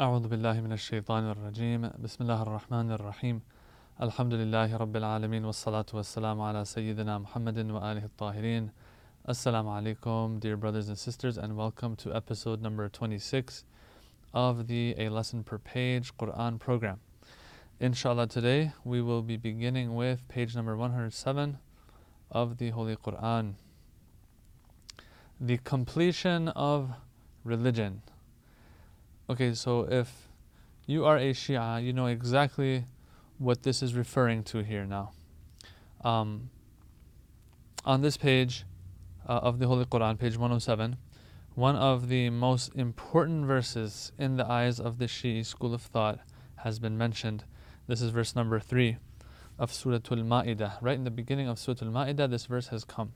[0.00, 3.40] أعوذ بالله من الشيطان الرجيم بسم الله الرحمن الرحيم
[4.02, 8.70] الحمد لله رب العالمين والصلاة والسلام على سيدنا محمد وآله الطاهرين
[9.26, 13.64] Assalamu alaikum dear brothers and sisters and welcome to episode number 26
[14.34, 17.00] of the A Lesson Per Page Quran program.
[17.80, 21.56] Inshallah today we will be beginning with page number 107
[22.30, 23.54] of the Holy Quran.
[25.40, 26.90] The completion of
[27.44, 28.02] religion.
[29.29, 30.27] Okay, so if
[30.85, 32.85] you are a Shia, you know exactly
[33.37, 35.11] what this is referring to here now.
[36.03, 36.49] Um,
[37.85, 38.65] on this page
[39.27, 40.97] uh, of the Holy Quran, page 107,
[41.55, 46.19] one of the most important verses in the eyes of the Shi'i school of thought
[46.57, 47.43] has been mentioned.
[47.87, 48.97] This is verse number 3
[49.59, 50.81] of Surah Al Ma'idah.
[50.81, 53.13] Right in the beginning of Surah Al Ma'idah, this verse has come.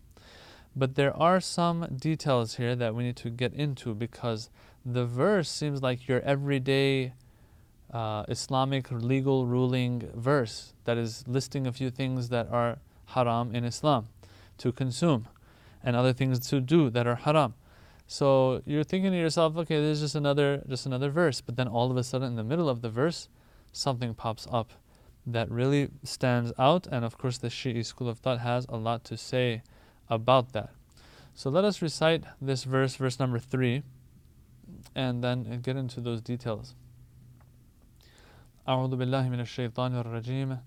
[0.76, 4.50] But there are some details here that we need to get into because
[4.86, 7.14] the verse seems like your everyday
[7.92, 13.64] uh, Islamic legal ruling verse that is listing a few things that are haram in
[13.64, 14.08] Islam
[14.58, 15.28] to consume
[15.84, 17.54] and other things to do that are haram.
[18.08, 21.68] So you're thinking to yourself, okay, this is just another just another verse, but then
[21.68, 23.30] all of a sudden in the middle of the verse,
[23.72, 24.72] something pops up
[25.26, 29.04] that really stands out, and of course the Shi'i school of thought has a lot
[29.06, 29.64] to say
[30.08, 30.70] about that.
[31.34, 33.82] So let us recite this verse, verse number three,
[34.95, 36.75] and then get into those details.
[38.69, 40.59] أعوذ بالله من الشيطان الرجيم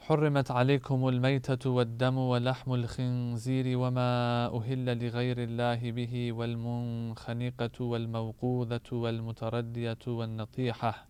[0.00, 4.12] حرمت عليكم الميتة والدم ولحم الخنزير وما
[4.46, 11.06] أهل لغير الله به والمنخنقة والموقوذة والمتردية والنطيحة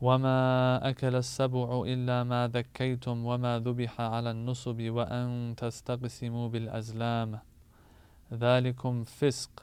[0.00, 0.38] وما
[0.90, 7.38] أكل السبع إلا ما ذكيتم وما ذبح على النصب وأن تستقسموا بالأزلام
[8.32, 9.62] ذلكم فسق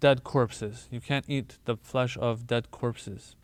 [0.00, 0.88] dead corpses.
[0.90, 3.36] You can't eat the flesh of dead corpses,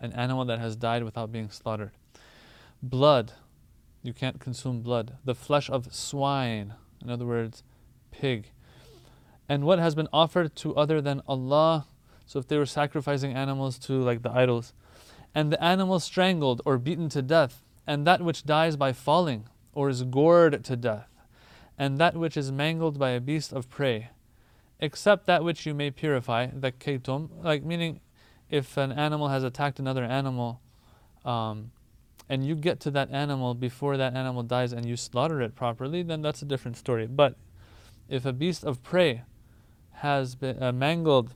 [0.00, 1.92] an animal that has died without being slaughtered.
[2.82, 3.32] Blood,
[4.02, 5.16] you can't consume blood.
[5.24, 7.62] The flesh of swine, in other words,
[8.10, 8.50] pig
[9.48, 11.86] and what has been offered to other than Allah.
[12.26, 14.72] So if they were sacrificing animals to like the idols,
[15.34, 19.88] and the animal strangled or beaten to death, and that which dies by falling or
[19.90, 21.08] is gored to death,
[21.76, 24.08] and that which is mangled by a beast of prey,
[24.84, 28.00] except that which you may purify, the kaitum, like meaning
[28.50, 30.60] if an animal has attacked another animal,
[31.24, 31.70] um,
[32.28, 36.02] and you get to that animal before that animal dies and you slaughter it properly,
[36.02, 37.06] then that's a different story.
[37.06, 37.36] But
[38.10, 39.22] if a beast of prey
[39.92, 41.34] has been uh, mangled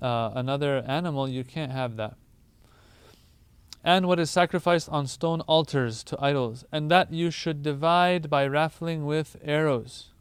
[0.00, 2.14] uh, another animal, you can't have that.
[3.84, 8.46] And what is sacrificed on stone altars to idols, and that you should divide by
[8.46, 10.11] raffling with arrows.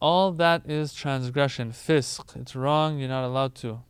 [0.00, 2.36] All that is transgression, fisq.
[2.36, 3.80] It's wrong, you're not allowed to.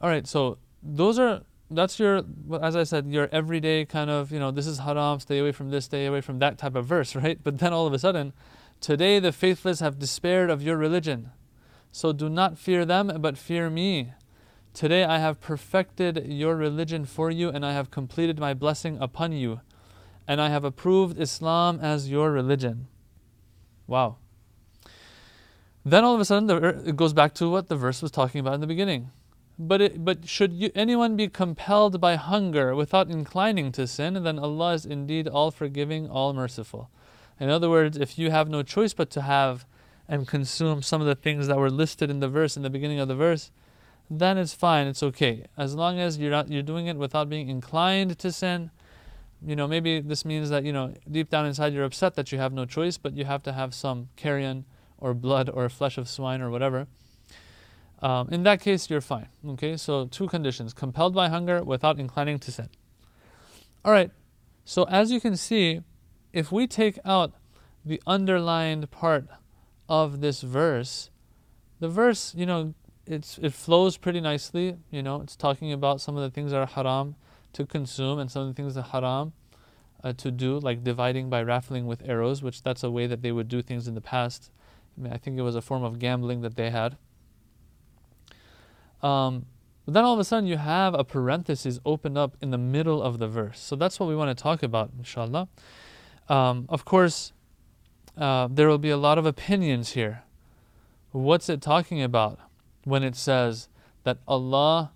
[0.00, 2.22] All right, so those are that's your
[2.62, 5.70] as I said, your everyday kind of, you know, this is haram, stay away from
[5.70, 7.38] this, stay away from that type of verse, right?
[7.42, 8.32] But then all of a sudden,
[8.84, 11.30] Today the faithless have despaired of your religion.
[11.90, 14.12] So do not fear them, but fear me.
[14.74, 19.32] Today I have perfected your religion for you, and I have completed my blessing upon
[19.32, 19.62] you,
[20.28, 22.88] and I have approved Islam as your religion.
[23.86, 24.16] Wow.
[25.84, 28.40] Then all of a sudden, the, it goes back to what the verse was talking
[28.40, 29.10] about in the beginning.
[29.58, 34.38] But, it, but should you, anyone be compelled by hunger without inclining to sin, then
[34.38, 36.90] Allah is indeed all forgiving, all merciful.
[37.38, 39.66] In other words, if you have no choice but to have
[40.08, 42.98] and consume some of the things that were listed in the verse in the beginning
[42.98, 43.50] of the verse,
[44.10, 45.44] then it's fine, it's okay.
[45.56, 48.70] As long as you're not you're doing it without being inclined to sin,
[49.46, 52.38] you know, maybe this means that, you know, deep down inside you're upset that you
[52.38, 54.64] have no choice, but you have to have some carrion
[54.98, 56.86] or blood or flesh of swine or whatever.
[58.00, 59.28] Um, in that case, you're fine.
[59.50, 62.68] Okay, so two conditions compelled by hunger without inclining to sin.
[63.84, 64.10] All right,
[64.64, 65.80] so as you can see,
[66.32, 67.32] if we take out
[67.84, 69.26] the underlined part
[69.88, 71.10] of this verse,
[71.80, 72.74] the verse, you know,
[73.06, 74.76] it's it flows pretty nicely.
[74.90, 77.16] You know, it's talking about some of the things that are haram
[77.54, 79.32] to consume and some of the things that haram
[80.02, 83.32] uh, to do, like dividing by raffling with arrows, which that's a way that they
[83.32, 84.50] would do things in the past.
[84.96, 86.96] I, mean, I think it was a form of gambling that they had.
[89.02, 89.46] um,
[89.86, 93.18] then all of a sudden you have a parenthesis opened up in the middle of
[93.18, 93.60] the verse.
[93.60, 95.46] So that's what we want to talk about, inshallah.
[96.28, 97.34] Um, of course,
[98.16, 100.22] uh, there will be a lot of opinions here.
[101.12, 102.38] What's it talking about
[102.84, 103.68] when it says
[104.04, 104.92] that Allah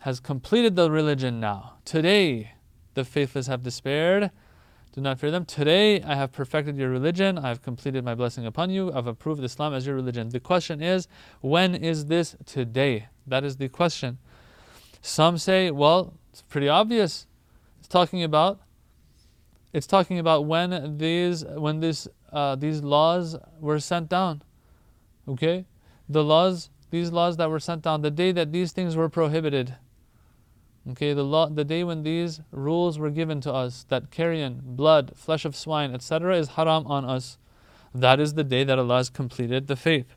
[0.00, 1.74] has completed the religion now?
[1.84, 2.52] Today,
[2.94, 4.30] the faithless have despaired.
[4.92, 5.44] Do not fear them.
[5.44, 7.38] Today, I have perfected your religion.
[7.38, 8.92] I have completed my blessing upon you.
[8.92, 10.30] I've approved Islam as your religion.
[10.30, 11.08] The question is,
[11.40, 13.08] when is this today?
[13.26, 14.18] That is the question.
[15.02, 17.26] Some say, well, it's pretty obvious.
[17.78, 18.60] It's talking about
[19.72, 24.42] it's talking about when these when this uh, these laws were sent down.
[25.28, 25.66] Okay,
[26.08, 29.76] the laws these laws that were sent down the day that these things were prohibited.
[30.90, 35.12] Okay, the law the day when these rules were given to us that carrion, blood,
[35.14, 36.36] flesh of swine, etc.
[36.36, 37.36] is haram on us.
[37.94, 40.14] That is the day that Allah has completed the faith.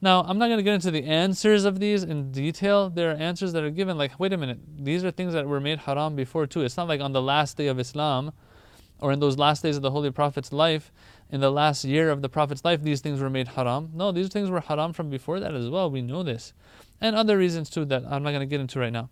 [0.00, 2.90] Now, I'm not going to get into the answers of these in detail.
[2.90, 5.60] There are answers that are given like, wait a minute, these are things that were
[5.60, 6.62] made haram before too.
[6.62, 8.32] It's not like on the last day of Islam
[8.98, 10.92] or in those last days of the Holy Prophet's life,
[11.30, 13.90] in the last year of the Prophet's life, these things were made haram.
[13.94, 15.90] No, these things were haram from before that as well.
[15.90, 16.52] We know this.
[17.00, 19.10] And other reasons too that I'm not going to get into right now.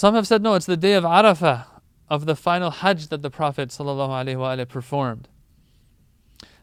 [0.00, 1.66] Some have said, no, it's the day of Arafah,
[2.08, 5.28] of the final Hajj that the Prophet ﷺ performed.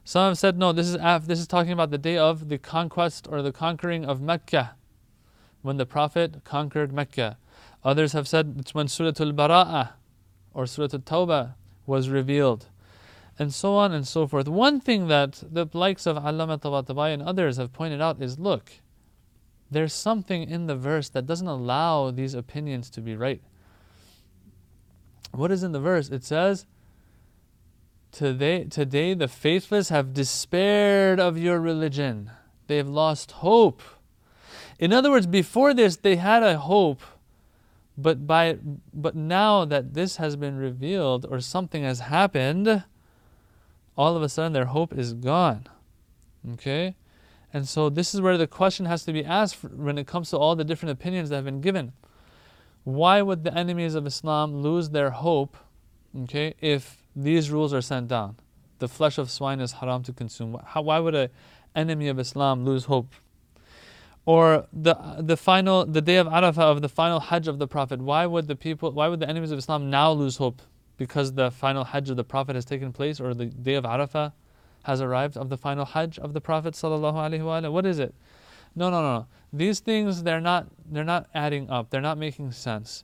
[0.04, 0.74] Some have said no.
[0.74, 0.98] This is
[1.28, 4.74] this is talking about the day of the conquest or the conquering of Mecca,
[5.62, 7.38] when the Prophet conquered Mecca.
[7.84, 9.92] Others have said it's when Surah Al-Bara'ah
[10.56, 11.54] or Surah Al-Tawbah
[11.86, 12.66] was revealed,
[13.38, 14.48] and so on and so forth.
[14.48, 18.72] One thing that the likes of Allama Tabatabai and others have pointed out is look,
[19.70, 23.42] there's something in the verse that doesn't allow these opinions to be right.
[25.32, 26.10] What is in the verse?
[26.10, 26.66] It says
[28.12, 32.32] Today, today the faithless have despaired of your religion.
[32.68, 33.82] They have lost hope.
[34.80, 37.02] In other words, before this they had a hope,
[37.98, 38.58] but by
[38.94, 42.84] but now that this has been revealed or something has happened,
[43.98, 45.68] all of a sudden their hope is gone.
[46.54, 46.96] Okay?
[47.58, 50.38] And so this is where the question has to be asked when it comes to
[50.38, 51.92] all the different opinions that have been given.
[52.84, 55.58] Why would the enemies of Islam lose their hope,
[56.24, 58.36] okay, if these rules are sent down.
[58.78, 60.62] The flesh of swine is haram to consume.
[60.64, 61.30] How, why would an
[61.76, 63.12] enemy of Islam lose hope?
[64.28, 68.00] Or the the final the day of Arafah of the final Hajj of the Prophet.
[68.02, 68.92] Why would the people?
[68.92, 70.62] Why would the enemies of Islam now lose hope?
[70.98, 74.34] Because the final Hajj of the Prophet has taken place, or the day of Arafah
[74.88, 77.72] has arrived of the final Hajj of the Prophet sallallahu.
[77.72, 78.16] What is it?
[78.76, 79.28] No, no, no.
[79.54, 81.90] These things they're not they're not adding up.
[81.90, 83.04] They're not making sense.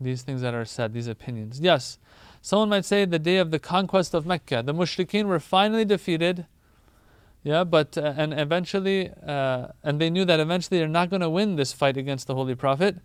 [0.00, 1.60] These things that are said, these opinions.
[1.60, 1.98] Yes,
[2.46, 4.62] Someone might say the day of the conquest of Mecca.
[4.62, 6.46] The mushrikeen were finally defeated.
[7.42, 11.28] Yeah, but uh, and eventually, uh, and they knew that eventually they're not going to
[11.28, 12.98] win this fight against the Holy Prophet.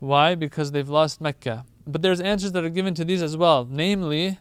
[0.00, 0.34] Why?
[0.34, 1.64] Because they've lost Mecca.
[1.86, 4.40] But there's answers that are given to these as well, namely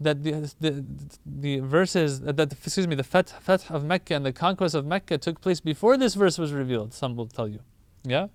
[0.00, 0.84] that the the,
[1.24, 5.18] the verses that excuse me the fath, fath of Mecca and the conquest of Mecca
[5.18, 6.92] took place before this verse was revealed.
[6.92, 7.60] Some will tell you,
[8.02, 8.28] yeah,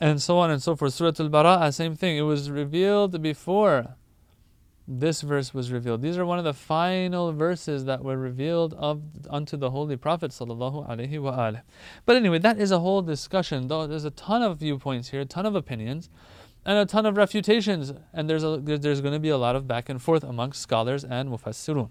[0.00, 0.94] and so on and so forth.
[0.94, 2.16] Surah Al-Bara'ah, same thing.
[2.16, 3.96] It was revealed before
[4.86, 6.02] this verse was revealed.
[6.02, 9.00] These are one of the final verses that were revealed of
[9.30, 11.62] unto the Holy Prophet sallallahu alaihi wasallam.
[12.04, 13.68] But anyway, that is a whole discussion.
[13.68, 16.10] Though there's a ton of viewpoints here, a ton of opinions,
[16.64, 19.66] and a ton of refutations, and there's a, there's going to be a lot of
[19.66, 21.90] back and forth amongst scholars and mufassirun.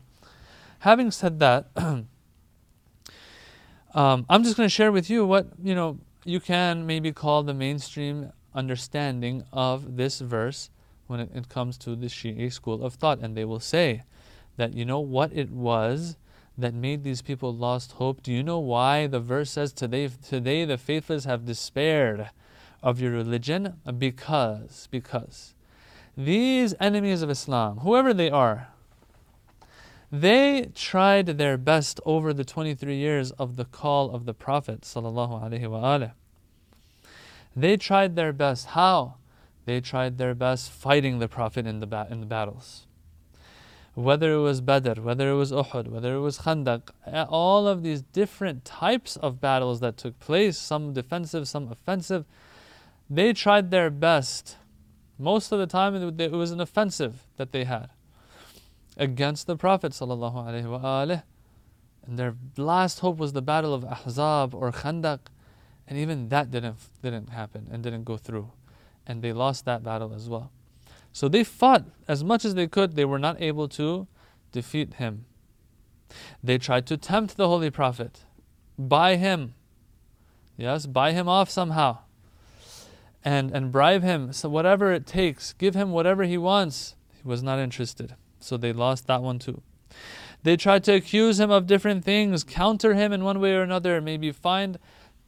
[0.79, 2.05] Having said that, um,
[3.93, 7.53] I'm just going to share with you what you know you can maybe call the
[7.53, 10.69] mainstream understanding of this verse
[11.07, 13.19] when it, it comes to the Shi'i school of thought.
[13.19, 14.03] And they will say
[14.57, 16.17] that, you know, what it was
[16.57, 18.21] that made these people lost hope?
[18.21, 22.29] Do you know why the verse says, Today, today the faithless have despaired
[22.83, 23.77] of your religion?
[23.97, 25.55] Because, because
[26.15, 28.67] these enemies of Islam, whoever they are,
[30.11, 34.83] they tried their best over the 23 years of the call of the Prophet.
[37.55, 38.65] They tried their best.
[38.67, 39.15] How?
[39.65, 42.85] They tried their best fighting the Prophet in the, ba- in the battles.
[43.95, 46.89] Whether it was Badr, whether it was Uhud, whether it was Khandaq,
[47.29, 52.25] all of these different types of battles that took place, some defensive, some offensive,
[53.09, 54.57] they tried their best.
[55.17, 57.89] Most of the time, it was an offensive that they had
[58.97, 59.99] against the Prophet.
[60.01, 61.23] And
[62.19, 65.19] their last hope was the battle of Ahzab or Khandaq,
[65.87, 68.51] and even that didn't, didn't happen and didn't go through
[69.05, 70.51] and they lost that battle as well.
[71.11, 74.07] So they fought as much as they could, they were not able to
[74.51, 75.25] defeat him.
[76.43, 78.21] They tried to tempt the Holy Prophet
[78.77, 79.53] buy him.
[80.57, 81.99] Yes, buy him off somehow.
[83.25, 84.33] And and bribe him.
[84.33, 86.95] So whatever it takes, give him whatever he wants.
[87.13, 88.15] He was not interested.
[88.39, 89.61] So they lost that one too.
[90.43, 94.01] They tried to accuse him of different things, counter him in one way or another,
[94.01, 94.77] maybe find,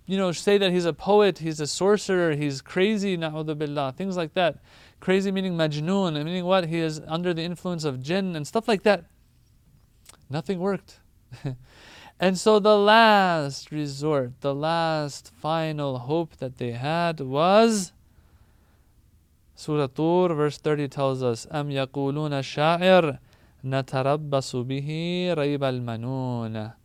[0.06, 4.18] you know, say that he's a poet, he's a sorcerer, he's crazy, na'udhu billah, things
[4.18, 4.60] like that.
[5.00, 6.68] Crazy meaning majnoon, meaning what?
[6.68, 9.06] He is under the influence of jinn and stuff like that.
[10.30, 11.00] Nothing worked.
[12.20, 17.92] and so the last resort, the last final hope that they had was
[19.56, 23.20] Surah Tur, verse 30 tells us, Am yaquluna sha'ir
[23.66, 26.76] natarabbasu bihi rayb al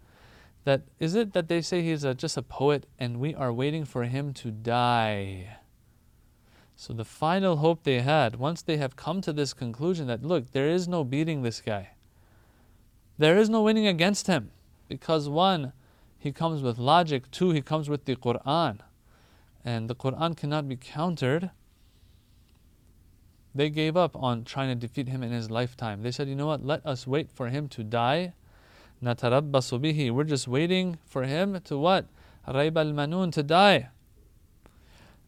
[0.65, 3.85] That is it that they say he's a, just a poet and we are waiting
[3.85, 5.57] for him to die.
[6.77, 10.53] So the final hope they had, once they have come to this conclusion that look,
[10.53, 11.91] there is no beating this guy.
[13.19, 14.51] There is no winning against him.
[14.91, 15.73] Because one,
[16.19, 18.81] he comes with logic, two, he comes with the Quran.
[19.65, 21.51] And the Quran cannot be countered
[23.55, 26.03] they gave up on trying to defeat him in his lifetime.
[26.03, 28.33] They said, you know what, let us wait for him to die.
[29.03, 30.11] Natarabbasu bihi.
[30.11, 32.07] We're just waiting for him to what?
[32.47, 33.89] Rayb al manun, to die.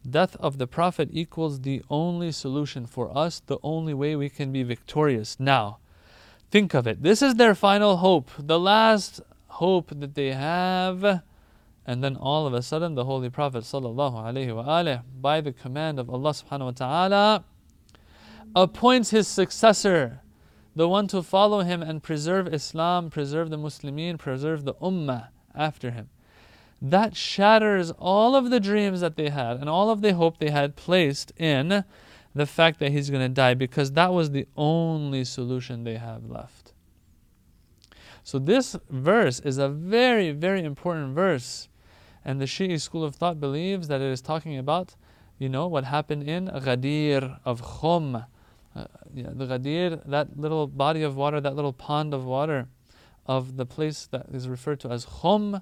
[0.09, 4.51] Death of the Prophet equals the only solution for us, the only way we can
[4.51, 5.39] be victorious.
[5.39, 5.79] Now,
[6.51, 7.03] think of it.
[7.03, 9.21] This is their final hope, the last
[9.53, 11.21] hope that they have.
[11.85, 16.65] And then all of a sudden, the Holy Prophet, by the command of Allah subhanahu
[16.65, 17.43] wa ta'ala,
[18.55, 20.21] appoints his successor,
[20.75, 25.91] the one to follow him and preserve Islam, preserve the Muslimin, preserve the Ummah after
[25.91, 26.09] him.
[26.81, 30.49] That shatters all of the dreams that they had and all of the hope they
[30.49, 31.83] had placed in
[32.33, 36.25] the fact that he's going to die because that was the only solution they have
[36.25, 36.62] left.
[38.23, 41.67] So, this verse is a very, very important verse.
[42.25, 44.95] And the Shi'i school of thought believes that it is talking about,
[45.37, 48.23] you know, what happened in Ghadir of Khum
[48.75, 52.67] uh, yeah, the Ghadir, that little body of water, that little pond of water
[53.25, 55.61] of the place that is referred to as Khum,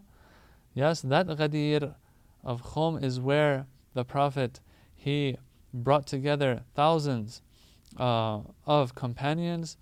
[0.73, 1.95] yes, that Ghadir
[2.43, 4.61] of Khum is where the Prophet,
[4.95, 5.37] he
[5.73, 7.41] brought together thousands
[7.97, 9.77] uh, of companions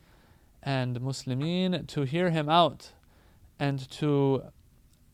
[0.63, 2.91] and Muslimin to hear him out
[3.59, 4.43] and to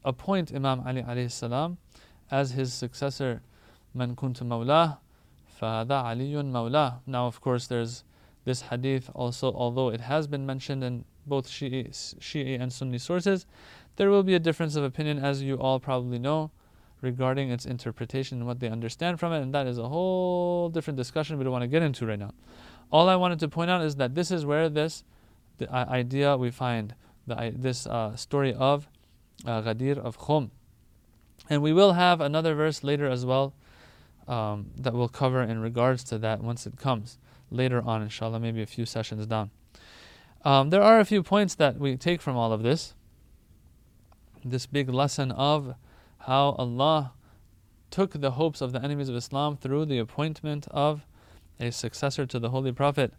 [0.04, 1.78] appoint Imam Ali alayhi salam
[2.32, 3.42] as his successor.
[3.94, 4.98] Man kuntu mawlah,
[5.62, 7.00] fahada aliyun mawlah.
[7.06, 8.04] Now, of course, there's
[8.44, 13.46] this hadith also, although it has been mentioned in both Shi'i, Shi'i and Sunni sources,
[13.96, 16.52] there will be a difference of opinion, as you all probably know,
[17.02, 20.98] regarding its interpretation and what they understand from it, and that is a whole different
[20.98, 22.34] discussion we don't want to get into right now.
[22.92, 25.04] All I wanted to point out is that this is where this
[25.58, 26.96] the idea we find
[27.28, 28.88] the, this uh, story of
[29.46, 30.52] uh, Ghadir of Khum.
[31.50, 33.54] And we will have another verse later as well
[34.28, 37.18] um, that we'll cover in regards to that once it comes
[37.52, 39.52] later on, inshallah, maybe a few sessions down.
[40.44, 42.94] Um, there are a few points that we take from all of this.
[44.44, 45.76] This big lesson of
[46.20, 47.14] how Allah
[47.90, 51.06] took the hopes of the enemies of Islam through the appointment of
[51.60, 53.14] a successor to the Holy Prophet.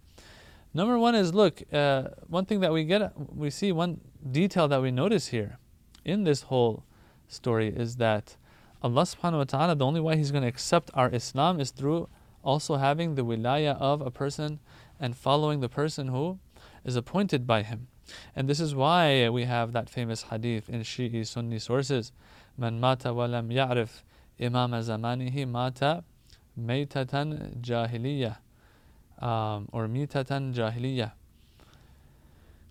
[0.76, 3.99] Number one is look, uh, one thing that we get, we see one
[4.30, 5.56] detail that we notice here
[6.04, 6.85] in this whole
[7.28, 8.37] story is that
[8.83, 12.11] Allah subhanahu wa ta'ala, the only way He's going to accept our Islam is through
[12.42, 14.61] also having the wilaya of a person
[15.00, 16.38] and following the person who
[16.85, 17.88] is appointed by Him.
[18.35, 22.12] And this is why we have that famous hadith in Shi'i Sunni sources
[22.59, 24.02] Man mata walam ya'rif
[24.38, 26.04] imam zamanihi mata
[26.61, 28.37] maytatan jahiliyyah
[29.20, 31.12] um, or mitatan jahiliyah,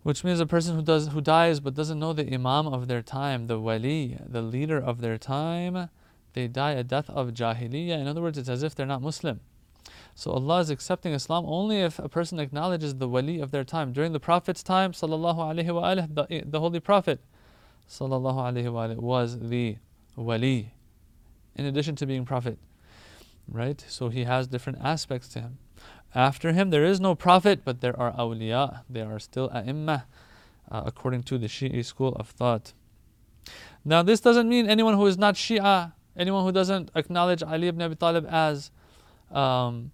[0.03, 3.01] which means a person who does who dies but doesn't know the imam of their
[3.01, 5.89] time, the wali, the leader of their time,
[6.33, 7.99] they die a death of jahiliyah.
[7.99, 9.39] In other words, it's as if they're not Muslim.
[10.13, 13.91] So Allah is accepting Islam only if a person acknowledges the wali of their time.
[13.91, 17.19] During the Prophet's time, sallallahu alaihi wasallam, the, the Holy Prophet,
[17.89, 19.77] sallallahu alaihi wasallam, was the
[20.15, 20.73] wali,
[21.55, 22.57] in addition to being Prophet.
[23.47, 23.83] Right?
[23.87, 25.57] So he has different aspects to him.
[26.15, 28.84] After him, there is no prophet, but there are awliya.
[28.89, 30.03] They are still ai
[30.72, 32.72] uh, according to the Shi'i school of thought.
[33.84, 37.81] Now, this doesn't mean anyone who is not Shia, anyone who doesn't acknowledge Ali ibn
[37.81, 38.72] Abi Talib as
[39.29, 39.91] um,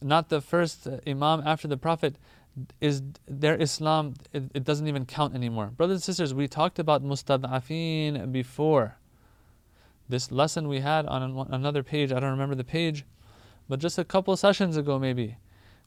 [0.00, 2.16] not the first Imam after the Prophet,
[2.80, 5.68] is their Islam, it, it, doesn't even count anymore.
[5.68, 8.96] Brothers and sisters, we talked about mustad'afin before.
[10.08, 13.06] This lesson we had on another page, I don't remember the page,
[13.68, 15.36] but just a couple sessions ago maybe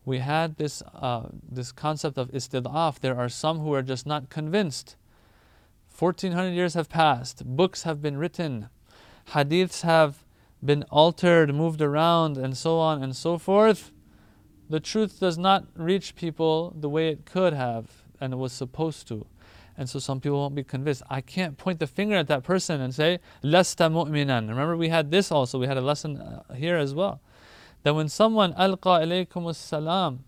[0.06, 3.00] we had this, uh, this concept of istid'af.
[3.00, 4.96] There are some who are just not convinced.
[5.98, 8.70] 1400 years have passed, books have been written,
[9.30, 10.26] hadiths have
[10.64, 13.92] been altered, moved around, and so on and so forth,
[14.70, 19.08] the truth does not reach people the way it could have and it was supposed
[19.08, 19.26] to.
[19.78, 21.04] And so some people won't be convinced.
[21.10, 24.48] I can't point the finger at that person and say, Lasta mu'minan.
[24.48, 25.60] Remember, we had this also.
[25.60, 27.20] We had a lesson uh, here as well
[27.86, 30.24] that when someone alqa alaykum salam,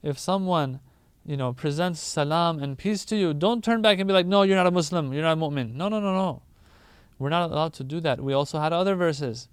[0.00, 0.78] if someone
[1.26, 4.42] you know presents salam and peace to you, don't turn back and be like, no,
[4.42, 5.74] you're not a Muslim, you're not a mu'min.
[5.74, 6.42] No, no, no, no.
[7.18, 8.20] We're not allowed to do that.
[8.20, 9.48] We also had other verses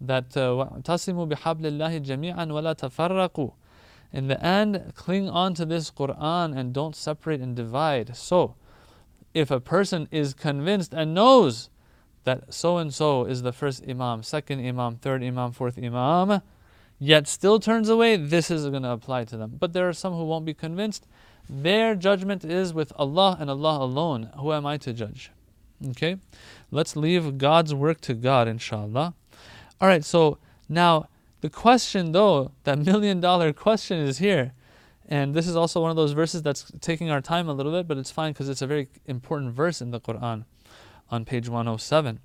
[0.00, 3.52] that uh, tasimu bihablillahi jami'an wala tafarraqu.
[4.12, 8.16] In the end, cling on to this Quran and don't separate and divide.
[8.16, 8.54] So,
[9.34, 11.68] if a person is convinced and knows
[12.22, 16.42] that so and so is the first Imam, second Imam, third Imam, fourth Imam,
[17.02, 19.56] yet still turns away, this is going to apply to them.
[19.58, 21.08] But there are some who won't be convinced.
[21.50, 24.30] Their judgment is with Allah and Allah alone.
[24.38, 25.32] Who am I to judge?
[25.90, 26.18] Okay?
[26.70, 29.14] Let's leave God's work to God, inshallah.
[29.80, 31.08] All right, so now
[31.40, 34.52] the question, though, that million dollar question is here.
[35.08, 37.88] And this is also one of those verses that's taking our time a little bit,
[37.88, 40.44] but it's fine because it's a very important verse in the Quran
[41.10, 42.20] on page 107.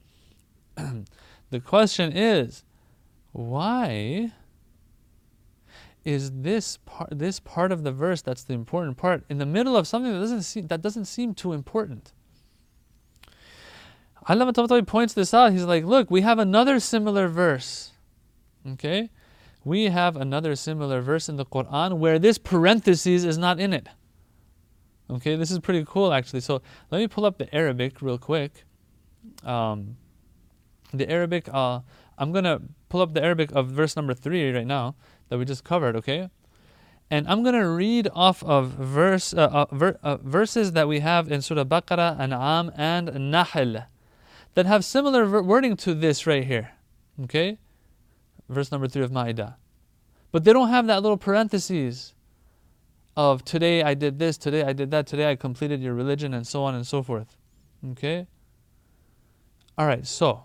[1.50, 2.64] the question is
[3.32, 4.34] why
[6.08, 9.76] is this part this part of the verse that's the important part in the middle
[9.76, 12.14] of something that doesn't seem that doesn't seem too important.
[14.30, 15.52] Allah points this out.
[15.52, 17.92] He's like look we have another similar verse
[18.66, 19.10] okay?
[19.66, 23.90] We have another similar verse in the Quran where this parenthesis is not in it.
[25.10, 26.40] Okay this is pretty cool actually.
[26.40, 28.64] So let me pull up the Arabic real quick.
[29.44, 29.98] Um,
[30.94, 31.82] the Arabic uh,
[32.18, 34.96] I'm gonna pull up the Arabic of verse number three right now
[35.30, 36.30] that we just covered, okay?
[37.10, 41.00] And I'm going to read off of verse, uh, uh, ver, uh, verses that we
[41.00, 43.88] have in Surah Baqarah, An'am, and Nahl
[44.56, 46.72] that have similar ver- wording to this right here,
[47.24, 47.60] okay?
[48.50, 49.56] Verse number 3 of Ma'idah.
[50.32, 52.14] But they don't have that little parentheses
[53.16, 56.46] of today I did this, today I did that, today I completed your religion, and
[56.46, 57.38] so on and so forth.
[57.92, 58.28] Okay?
[59.78, 60.44] All right, so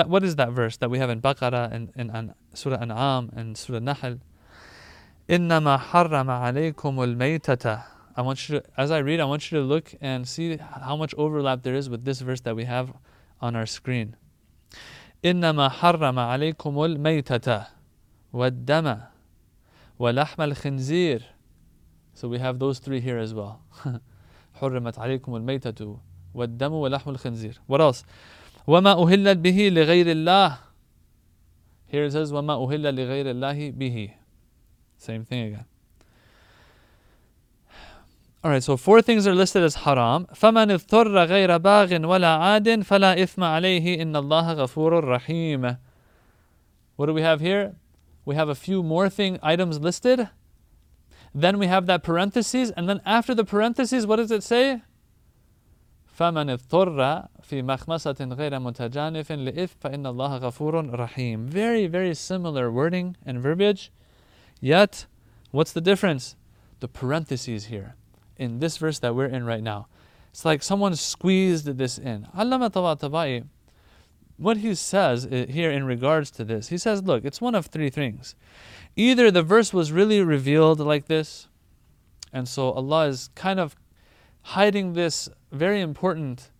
[0.00, 3.30] that, what is that verse that we have in Baqarah and in, in Surah An'am
[3.34, 4.18] and Surah Nahl?
[5.28, 7.82] إنما حرم عليكم الميتة
[8.18, 10.96] I want you to, as I read, I want you to look and see how
[10.96, 12.92] much overlap there is with this verse that we have
[13.42, 14.16] on our screen.
[15.24, 17.66] إنما حرم عليكم الميتة
[18.32, 19.00] والدم
[19.98, 21.22] ولحم الخنزير
[22.14, 23.60] So we have those three here as well.
[24.54, 25.98] حرمت عليكم الميتة
[26.34, 27.58] والدم ولحم الخنزير.
[27.66, 28.04] What else?
[28.66, 30.58] وما أهلت به لغير الله
[31.88, 34.10] Here it says وما أهل لغير الله به
[34.98, 35.64] Same thing again.
[38.46, 40.26] Alright, so four things are listed as haram.
[40.26, 45.78] فَمَنِ اضْطُرَّ غَيْرَ بَاغٍ وَلَا عَادٍ فَلَا إِثْمَ عَلَيْهِ إِنَّ اللَّهَ غَفُورٌ رَحِيمٌ
[46.94, 47.74] What do we have here?
[48.24, 50.28] We have a few more thing items listed.
[51.34, 54.82] Then we have that parentheses, and then after the parentheses, what does it say?
[56.18, 61.48] فمن اضطر في مخمصة غير متجانف لإثم فإن الله غفور رحيم.
[61.48, 63.92] Very, very similar wording and verbiage.
[64.60, 65.06] Yet,
[65.50, 66.36] what's the difference?
[66.80, 67.96] The parentheses here
[68.38, 69.88] in this verse that we're in right now.
[70.30, 72.26] It's like someone squeezed this in.
[72.36, 73.44] Allama Tabatabai,
[74.36, 77.90] what he says here in regards to this, he says, look, it's one of three
[77.90, 78.34] things.
[78.96, 81.48] Either the verse was really revealed like this,
[82.32, 83.76] and so Allah is kind of
[84.42, 86.50] hiding this very important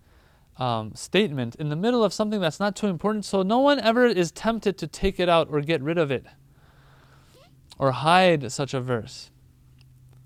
[0.58, 4.06] um, statement in the middle of something that's not too important, so no one ever
[4.06, 6.24] is tempted to take it out or get rid of it
[7.78, 9.30] or hide such a verse.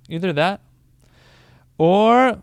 [0.08, 0.60] Either that,
[1.78, 2.42] or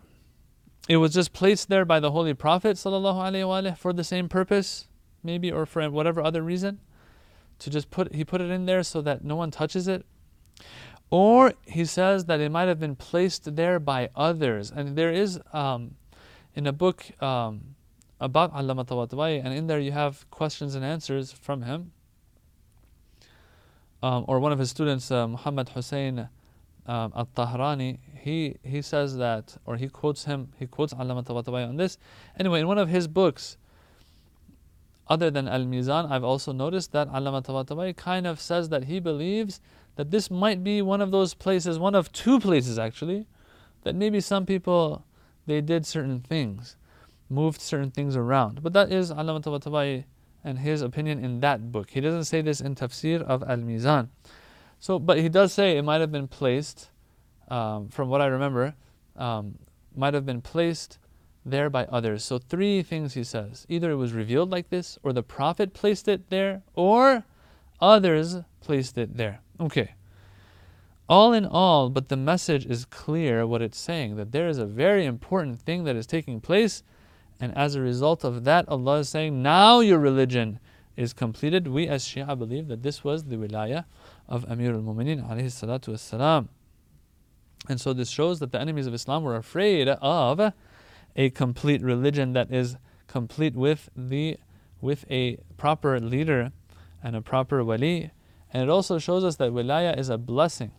[0.88, 4.86] it was just placed there by the Holy Prophet وسلم, for the same purpose,
[5.22, 6.80] maybe, or for whatever other reason,
[7.58, 10.04] to just put he put it in there so that no one touches it.
[11.10, 14.70] Or he says that it might have been placed there by others.
[14.70, 15.94] And there is um,
[16.55, 17.75] in a book um,
[18.19, 21.91] about Allama Tabatabai, and in there you have questions and answers from him.
[24.01, 26.27] Um, or one of his students, uh, Muhammad Hussein
[26.85, 31.67] um, al Tahrani, he, he says that, or he quotes him, he quotes Allama Tabatabai
[31.67, 31.97] on this.
[32.37, 33.57] Anyway, in one of his books,
[35.07, 38.99] other than Al Mizan, I've also noticed that Allama Tabatabai kind of says that he
[38.99, 39.61] believes
[39.95, 43.27] that this might be one of those places, one of two places actually,
[43.83, 45.05] that maybe some people
[45.45, 46.75] they did certain things,
[47.29, 48.63] moved certain things around.
[48.63, 50.05] But that is Allama Tabatabai
[50.43, 51.91] and his opinion in that book.
[51.91, 54.09] He doesn't say this in Tafsir of Al Mizan.
[54.79, 56.89] So, but he does say it might have been placed,
[57.47, 58.75] um, from what I remember,
[59.15, 59.57] um,
[59.95, 60.97] might have been placed
[61.45, 62.23] there by others.
[62.25, 63.65] So, three things he says.
[63.69, 67.23] Either it was revealed like this, or the Prophet placed it there, or
[67.79, 69.39] others placed it there.
[69.59, 69.93] Okay.
[71.09, 74.65] All in all, but the message is clear what it's saying that there is a
[74.65, 76.81] very important thing that is taking place,
[77.41, 80.59] and as a result of that, Allah is saying, Now your religion
[80.95, 81.67] is completed.
[81.67, 83.85] We as Shia believe that this was the wilayah
[84.29, 86.47] of Amir al Mu'mineen.
[87.69, 90.53] And so this shows that the enemies of Islam were afraid of
[91.15, 94.37] a complete religion that is complete with the
[94.81, 96.51] with a proper leader
[97.01, 98.11] and a proper wali.
[98.51, 100.71] And it also shows us that wilaya is a blessing.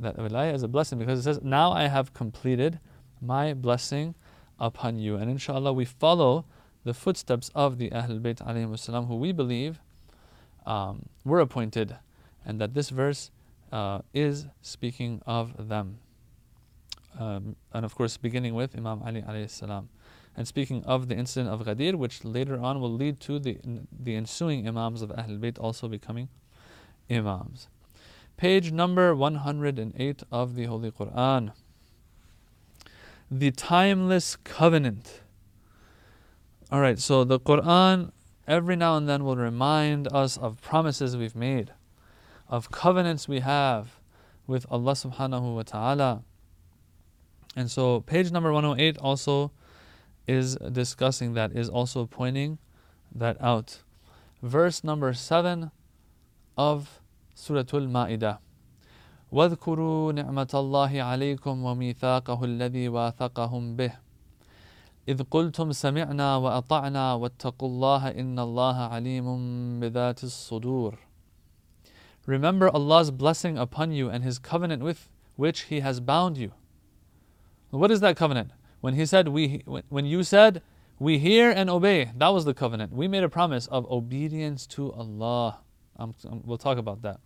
[0.00, 2.80] That wilaya is a blessing because it says, Now I have completed
[3.20, 4.14] my blessing
[4.58, 5.16] upon you.
[5.16, 6.44] And inshallah we follow
[6.84, 9.80] the footsteps of the Ahlul Bayt alayhi who we believe
[10.66, 11.96] um, were appointed
[12.44, 13.30] and that this verse
[13.72, 15.98] uh, is speaking of them.
[17.18, 19.22] Um, and of course, beginning with Imam Ali.
[20.36, 23.58] And speaking of the incident of Ghadir, which later on will lead to the,
[23.92, 26.28] the ensuing Imams of Ahlul Bayt also becoming
[27.08, 27.68] Imams.
[28.36, 31.52] Page number 108 of the Holy Quran.
[33.30, 35.20] The timeless covenant.
[36.72, 38.10] Alright, so the Quran
[38.46, 41.72] every now and then will remind us of promises we've made
[42.48, 44.00] of covenants we have
[44.46, 46.22] with Allah subhanahu wa ta'ala.
[47.56, 49.52] And so page number 108 also
[50.26, 52.58] is discussing that, is also pointing
[53.14, 53.82] that out.
[54.42, 55.70] Verse number 7
[56.56, 57.00] of
[57.35, 58.39] Surah Al-Ma'idah.
[59.31, 63.91] واذكروا نعمة الله عليكم وميثاقه الذي واثقهم به
[65.07, 69.27] إذ قلتم سمعنا وأطعنا واتقوا الله إن الله عليم
[69.79, 70.97] بذات الصدور
[72.25, 76.51] Remember Allah's blessing upon you and His covenant with which He has bound you.
[77.71, 78.51] What is that covenant?
[78.81, 80.61] When He said, we, when you said,
[80.99, 82.93] we hear and obey, that was the covenant.
[82.93, 85.61] We made a promise of obedience to Allah.
[85.98, 87.20] Um, um, we'll talk about that.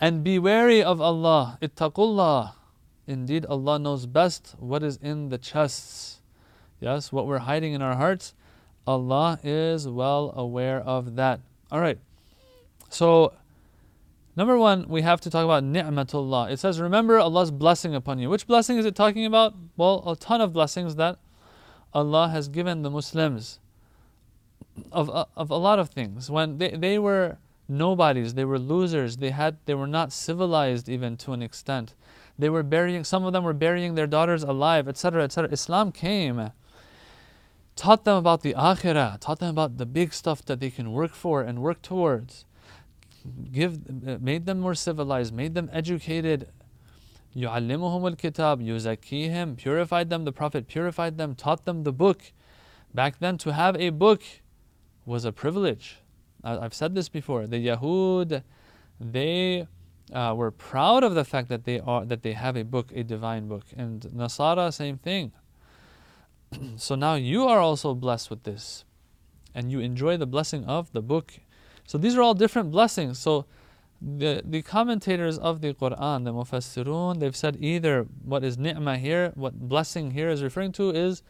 [0.00, 1.58] And be wary of Allah.
[1.60, 2.52] Ittaqullah.
[3.06, 6.20] Indeed, Allah knows best what is in the chests.
[6.80, 8.34] Yes, what we're hiding in our hearts.
[8.86, 11.40] Allah is well aware of that.
[11.72, 11.98] All right.
[12.88, 13.32] So,
[14.38, 16.52] Number one, we have to talk about ni'matullah.
[16.52, 18.30] It says, remember Allah's blessing upon you.
[18.30, 19.52] Which blessing is it talking about?
[19.76, 21.18] Well, a ton of blessings that
[21.92, 23.58] Allah has given the Muslims
[24.92, 26.30] of, of a lot of things.
[26.30, 31.17] When they, they were nobodies, they were losers, they had they were not civilized even
[31.17, 31.93] to an extent.
[32.37, 35.23] They were burying some of them were burying their daughters alive, etc.
[35.23, 35.51] etc.
[35.51, 36.51] Islam came,
[37.75, 41.13] taught them about the akhirah, taught them about the big stuff that they can work
[41.13, 42.45] for and work towards
[43.51, 46.49] give, made them more civilized, made them educated.
[47.35, 52.31] يعلمهم الكتاب يزكيهم purified them the prophet purified them taught them the book
[52.93, 54.21] back then to have a book
[55.03, 55.97] was a privilege
[56.44, 58.42] I've said this before the Yahud
[59.00, 59.66] they
[60.12, 63.02] uh, were proud of the fact that they are that they have a book a
[63.02, 63.64] divine book.
[63.76, 65.32] And Nasara same thing.
[66.76, 68.84] So now you are also blessed with this.
[69.54, 71.40] And you enjoy the blessing of the book.
[71.84, 73.18] So these are all different blessings.
[73.18, 73.46] So
[74.00, 79.32] the, the commentators of the Quran, the Mufassirun, they've said either what is ni'mah here,
[79.34, 81.22] what blessing here is referring to is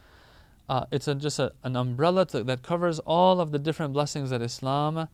[0.69, 4.29] uh, it's a, just a, an umbrella to, that covers all of the different blessings
[4.29, 5.09] that Islam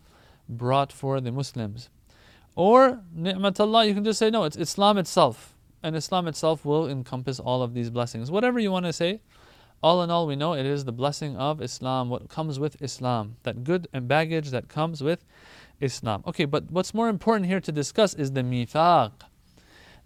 [0.49, 1.89] brought for the Muslims.
[2.55, 5.55] Or ni'matullah, you can just say no, it's Islam itself.
[5.81, 8.29] And Islam itself will encompass all of these blessings.
[8.29, 9.21] Whatever you want to say,
[9.81, 13.37] all in all, we know it is the blessing of Islam, what comes with Islam,
[13.43, 15.23] that good and baggage that comes with
[15.79, 16.23] Islam.
[16.27, 19.11] Okay, but what's more important here to discuss is the mithaq.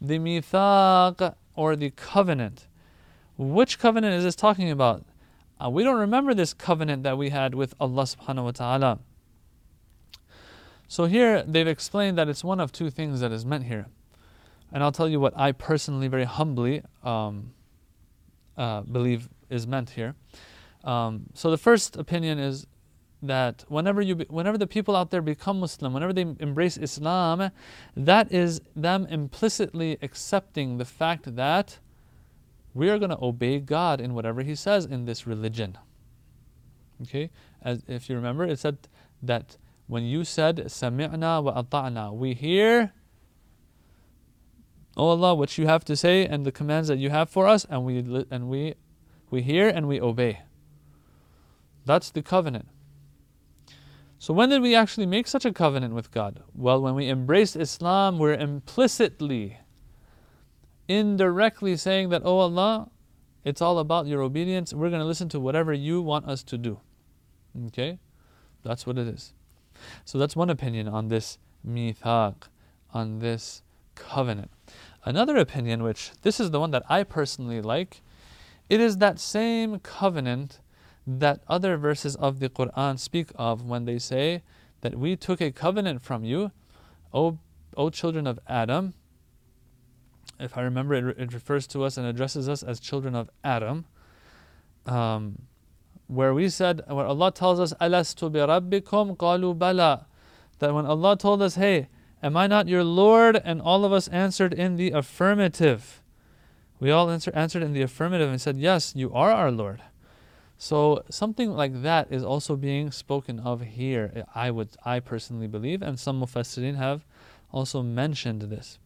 [0.01, 2.67] The mithaq or the covenant.
[3.38, 5.05] Which covenant is this talking about?
[5.63, 9.00] Uh, we don't remember this covenant that we had with Allah subhanahu wa ta'ala.
[10.88, 13.88] So here they've explained that it's one of two things that is meant here.
[14.72, 17.54] And I'll tell you what I personally, very humbly, um,
[18.58, 20.15] uh, believe is meant here.
[20.84, 22.67] Um, so the first opinion is
[23.22, 27.52] that whenever you, be, whenever the people out there become Muslim, whenever they embrace Islam,
[27.95, 31.80] that is them implicitly accepting the fact that
[32.73, 35.77] we are going to obey God in whatever He says in this religion.
[37.01, 38.77] Okay, as if you remember, it said
[39.23, 42.93] that when you said "Sami'na wa ata'na," we hear,
[44.97, 47.65] O Allah, what you have to say and the commands that you have for us,
[47.69, 48.75] and we and we
[49.29, 50.41] we hear and we obey.
[51.86, 52.67] That's the covenant.
[54.21, 56.43] So, when did we actually make such a covenant with God?
[56.53, 59.58] Well, when we embraced Islam, we're implicitly,
[60.89, 62.89] indirectly saying that, Oh Allah,
[63.45, 64.73] it's all about your obedience.
[64.73, 66.82] We're going to listen to whatever you want us to do.
[67.67, 67.99] Okay?
[68.63, 69.34] That's what it is.
[70.04, 72.49] So that's one opinion on this mithaq,
[72.93, 73.62] on this
[73.95, 74.52] covenant.
[75.06, 78.02] Another opinion, which this is the one that I personally like,
[78.67, 80.60] it is that same covenant
[81.08, 84.43] that other verses of the Quran speak of when they say
[84.82, 86.52] that we took a covenant from you,
[87.13, 87.39] O,
[87.78, 88.93] o children of Adam.
[90.39, 93.86] If I remember, it, it refers to us and addresses us as children of Adam.
[94.86, 95.43] Um,
[96.08, 100.06] where we said, where Allah tells us, Alastu bi rabbikum.
[100.60, 101.88] That when Allah told us, hey,
[102.23, 103.39] am I not your Lord?
[103.43, 106.02] And all of us answered in the affirmative.
[106.80, 109.82] We all answer, answered in the affirmative and said, yes, you are our Lord.
[110.58, 114.25] So something like that is also being spoken of here.
[114.36, 117.06] I would, I personally believe, and some mufassirin have
[117.52, 118.78] also mentioned this.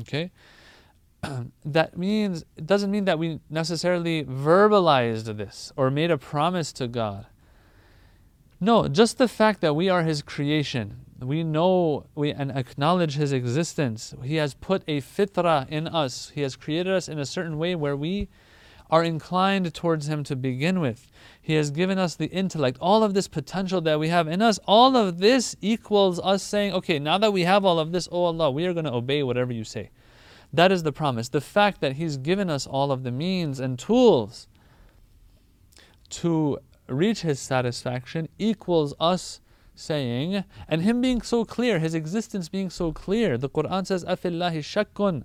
[0.00, 0.30] Okay,
[1.64, 6.88] that means it doesn't mean that we necessarily verbalized this or made a promise to
[6.88, 7.26] God.
[8.60, 13.32] No, just the fact that we are His creation, we know we and acknowledge His
[13.32, 14.14] existence.
[14.22, 16.30] He has put a fitrah in us.
[16.34, 18.28] He has created us in a certain way where we
[18.90, 21.10] are inclined towards Him to begin with.
[21.40, 24.60] He has given us the intellect, all of this potential that we have in us.
[24.66, 28.24] All of this equals us saying, okay, now that we have all of this, oh
[28.24, 29.90] Allah, we are going to obey whatever you say.
[30.52, 31.28] That is the promise.
[31.28, 34.48] The fact that He's given us all of the means and tools
[36.10, 39.40] to reach His satisfaction equals us
[39.74, 43.38] saying, and Him being so clear, His existence being so clear.
[43.38, 45.24] The Quran says, Afillahi shakun,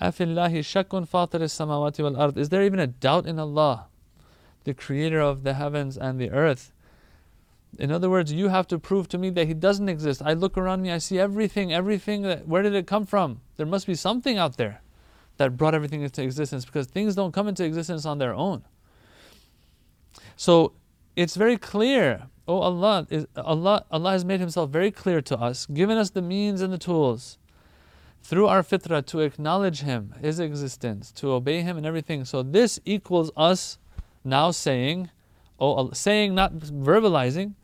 [0.00, 2.38] Afillahi shakun, fatir samawati wal ard.
[2.38, 3.86] Is there even a doubt in Allah,
[4.64, 6.72] the creator of the heavens and the earth?
[7.78, 10.22] In other words, you have to prove to me that He doesn't exist.
[10.24, 12.22] I look around me, I see everything, everything.
[12.22, 13.40] That, where did it come from?
[13.56, 14.82] There must be something out there
[15.36, 18.64] that brought everything into existence because things don't come into existence on their own.
[20.36, 20.72] So
[21.16, 22.26] it's very clear.
[22.46, 26.22] Oh Allah, is, Allah, Allah has made Himself very clear to us, given us the
[26.22, 27.38] means and the tools
[28.22, 32.24] through our fitrah to acknowledge Him, His existence, to obey Him and everything.
[32.24, 33.78] So this equals us
[34.24, 35.10] now saying,
[35.58, 37.54] oh, saying, not verbalizing,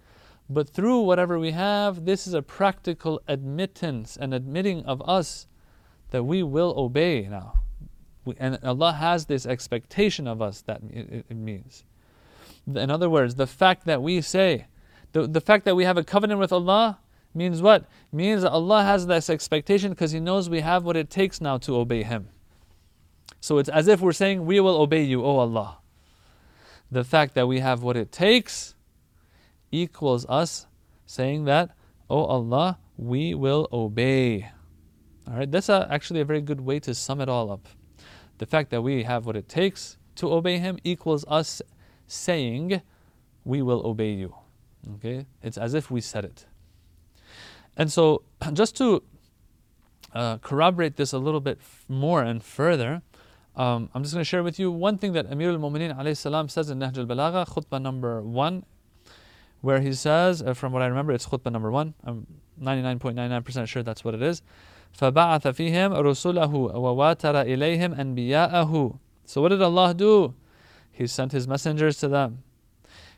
[0.49, 5.47] but through whatever we have, this is a practical admittance and admitting of us
[6.11, 7.55] that we will obey now.
[8.25, 11.85] We, and Allah has this expectation of us that it, it means.
[12.67, 14.67] In other words, the fact that we say,
[15.13, 16.99] the, the fact that we have a covenant with Allah,
[17.35, 17.85] means what?
[18.13, 21.59] Means that Allah has this expectation because He knows we have what it takes now
[21.59, 22.29] to obey Him.
[23.41, 25.79] So it's as if we're saying, We will obey you, O Allah.
[26.91, 28.76] The fact that we have what it takes
[29.71, 30.67] equals us
[31.07, 31.71] saying that,
[32.09, 34.51] O Allah, we will obey.
[35.29, 37.69] All right, that's a, actually a very good way to sum it all up.
[38.39, 41.63] The fact that we have what it takes to obey Him equals us
[42.07, 42.81] saying,
[43.45, 44.35] We will obey you.
[44.95, 46.47] Okay, it's as if we said it.
[47.77, 49.03] And so, just to
[50.13, 53.03] uh, corroborate this a little bit more and further,
[53.57, 56.71] um, I'm just going to share with you one thing that Amir al-Mu'mineen salam says
[56.71, 58.65] in Nahj al-Balagha, khutbah number one,
[59.66, 61.94] where he says, uh, from what I remember, it's khutbah number one.
[62.04, 62.26] I'm
[62.62, 64.42] 99.99% sure that's what it is.
[64.98, 70.34] فَبَعَثَ فِيهِمْ رُسُلَهُ وَوَاتَرَ إِلَيْهِمْ أَنْبِيَاءَهُ So what did Allah do?
[70.92, 72.44] He sent His messengers to them.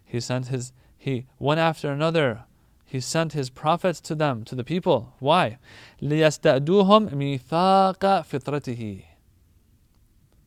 [0.04, 2.44] He sent His, He, one after another,
[2.86, 5.16] he sent His prophets to them, to the people.
[5.18, 5.58] Why?
[6.00, 9.06] لِيَسْتَأْدُوهُمْ مِيثَاقَ فِطْرَتِهِ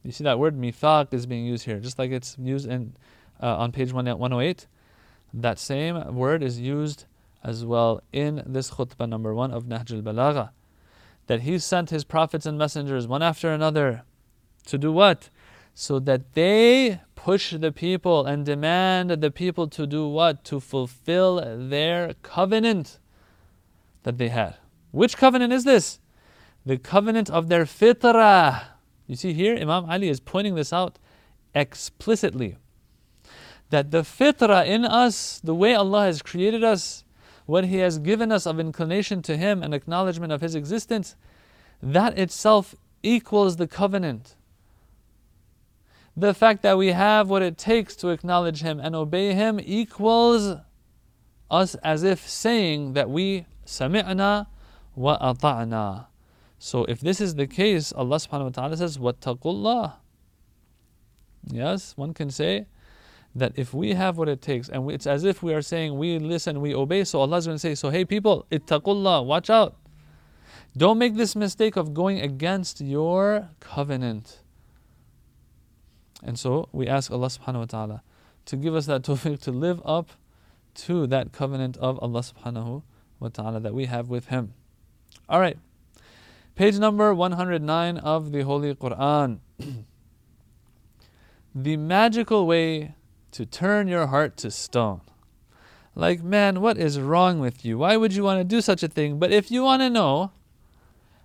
[0.05, 2.95] You see that word mithaq is being used here, just like it's used in
[3.43, 4.69] uh, on page 108.
[5.34, 7.06] That same word is used
[7.44, 10.52] as well in this khutbah number one of Nahj al-Balagha.
[11.28, 14.04] That He sent His prophets and messengers one after another
[14.66, 15.30] to do what?
[15.74, 20.44] So that they push the people and demand the people to do what?
[20.46, 23.00] To fulfill their covenant
[24.04, 24.56] that they had.
[24.92, 26.00] Which covenant is this?
[26.66, 28.64] The covenant of their fitrah.
[29.08, 31.00] You see here, Imam Ali is pointing this out
[31.56, 32.58] explicitly.
[33.72, 37.04] That the fitrah in us, the way Allah has created us,
[37.46, 41.16] what He has given us of inclination to Him and acknowledgement of His existence,
[41.82, 44.36] that itself equals the covenant
[46.16, 50.56] the fact that we have what it takes to acknowledge Him and obey Him equals
[51.50, 54.48] us as if saying that we sami'na
[54.96, 56.08] wa ata'na.
[56.60, 59.94] So if this is the case, Allah subhanahu wa ta'ala says, Wattaqullah.
[61.48, 62.68] Yes, one can say
[63.36, 66.20] that if we have what it takes, and it's as if we are saying we
[66.20, 69.78] listen, we obey, so Allah is going to say, So hey people, ittaqullah, watch out.
[70.76, 74.40] Don't make this mistake of going against your covenant.
[76.24, 78.04] And so we ask Allah subhanahu wa ta'ala
[78.46, 80.12] to give us that tawfiq to live up
[80.74, 82.84] to that covenant of Allah subhanahu
[83.20, 84.54] wa ta'ala that we have with Him.
[85.30, 85.58] Alright.
[86.56, 89.40] Page number 109 of the Holy Quran.
[91.56, 92.96] the magical way
[93.32, 95.02] to turn your heart to stone.
[95.96, 97.78] Like, man, what is wrong with you?
[97.80, 99.20] Why would you want to do such a thing?
[99.20, 100.32] But if you want to know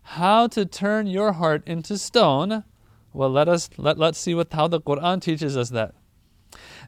[0.03, 2.65] how to turn your heart into stone,
[3.13, 5.95] well, let us let, let's see what how the Quran teaches us that.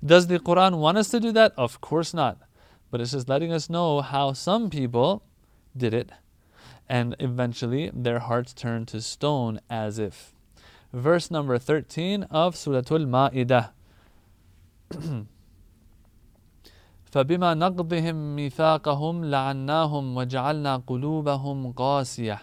[0.04, 1.52] Does the Quran want us to do that?
[1.57, 2.38] Of course not.
[2.90, 5.22] But it's just letting us know how some people
[5.76, 6.11] did it,
[6.88, 10.33] and eventually their hearts turned to stone as if.
[10.92, 13.70] Verse number 13 of Surah Al Ma'idah.
[17.12, 22.38] فبما نقضهم ميثاقهم لعناهم وجعلنا قلوبهم قاسية.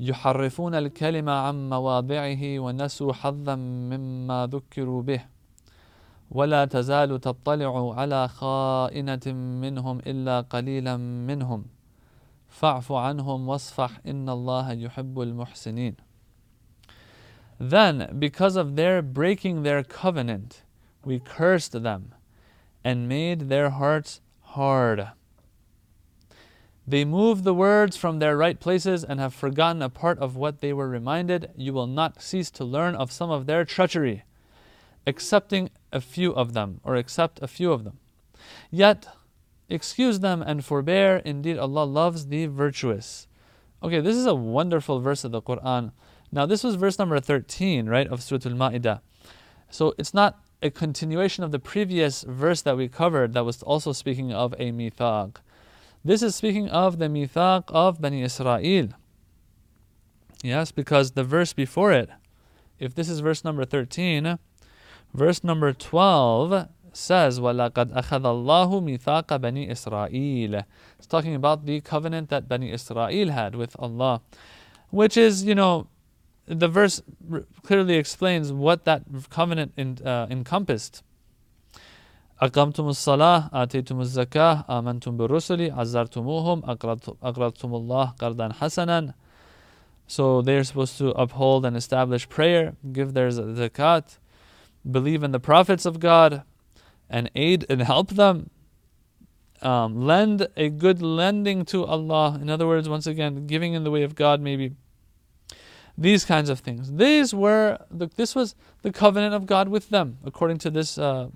[0.00, 5.20] يحرفون الكلمة عن مواضعه ونسوا حظا مما ذكروا به.
[6.30, 9.26] ولا تزال تطلع على خائنة
[9.62, 11.64] منهم إلا قليلا منهم.
[12.48, 15.94] فاعف عنهم واصفح إن الله يحب المحسنين.
[17.60, 20.63] Then, because of their breaking their covenant,
[21.06, 22.14] we cursed them
[22.82, 25.08] and made their hearts hard.
[26.86, 30.60] They move the words from their right places and have forgotten a part of what
[30.60, 31.50] they were reminded.
[31.56, 34.24] You will not cease to learn of some of their treachery,
[35.06, 37.98] excepting a few of them, or except a few of them.
[38.70, 39.06] Yet,
[39.70, 41.16] excuse them and forbear.
[41.24, 43.28] Indeed, Allah loves the virtuous.
[43.82, 45.92] Okay, this is a wonderful verse of the Quran.
[46.30, 49.00] Now, this was verse number 13, right, of Surah Al Ma'idah.
[49.70, 53.93] So it's not a continuation of the previous verse that we covered that was also
[53.93, 55.37] speaking of a mithaq.
[56.03, 58.89] This is speaking of the mithaq of Bani Israel.
[60.43, 62.09] Yes, because the verse before it,
[62.77, 64.39] if this is verse number 13,
[65.13, 70.63] verse number 12 says, وَلَقَدْ أَخَذَ اللَّهُ مِثَاقَ بَنِي إِسْرَائِيلَ
[70.97, 74.21] It's talking about the covenant that Bani Israel had with Allah,
[74.89, 75.87] which is, you know,
[76.49, 77.01] the verse
[77.63, 81.03] clearly explains what that covenant in, uh, encompassed.
[82.41, 86.63] أقمتم الصلاة آتيتم الزكاة آمنتم بالرسل عزرتموهم
[87.23, 89.13] أقرضتم الله قرضا حسنا
[90.07, 94.17] So they're supposed to uphold and establish prayer, give their zakat,
[94.89, 96.41] believe in the prophets of God,
[97.09, 98.49] and aid and help them.
[99.61, 102.39] Um, lend a good lending to Allah.
[102.41, 104.71] In other words, once again, giving in the way of God, maybe
[105.97, 106.93] these kinds of things.
[106.93, 111.29] These were the, this was the covenant of God with them, according to this uh,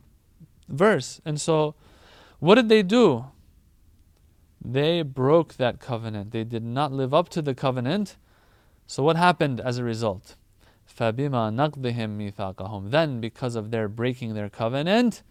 [0.70, 1.22] verse.
[1.26, 1.76] And so,
[2.40, 3.26] what did they do?
[4.64, 6.32] They broke that covenant.
[6.32, 8.16] They did not live up to the covenant.
[8.88, 10.36] So, what happened as a result?
[10.98, 15.24] فَبِمَا نَقْضِهِمْ مِيثَاقَهُمْ Then, because of their breaking their covenant,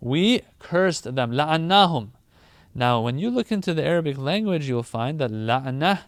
[0.00, 1.32] we cursed them.
[1.32, 2.08] لَعَنَّاهُمْ
[2.74, 6.00] Now, when you look into the Arabic language, you'll find that la'nah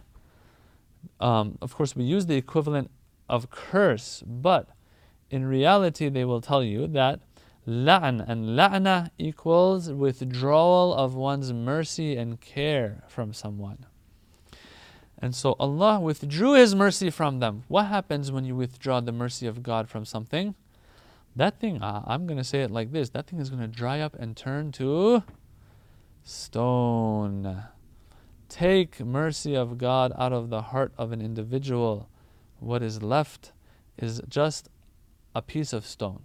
[1.20, 2.90] um, of course, we use the equivalent
[3.28, 4.68] of curse, but
[5.30, 7.20] in reality, they will tell you that
[7.66, 13.86] la'an and la'na equals withdrawal of one's mercy and care from someone.
[15.18, 17.64] And so Allah withdrew His mercy from them.
[17.68, 20.54] What happens when you withdraw the mercy of God from something?
[21.36, 23.68] That thing, uh, I'm going to say it like this that thing is going to
[23.68, 25.22] dry up and turn to
[26.22, 27.64] stone
[28.53, 32.09] take mercy of God out of the heart of an individual,
[32.59, 33.51] what is left
[33.97, 34.69] is just
[35.35, 36.23] a piece of stone.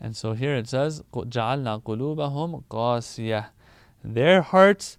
[0.00, 3.46] And so here it says, جَعَلْنَا قُلُوبَهُمْ قَاسِيَةً
[4.02, 4.98] Their hearts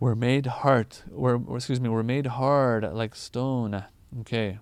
[0.00, 3.84] were made hard, were, excuse me, were made hard like stone.
[4.20, 4.58] Okay.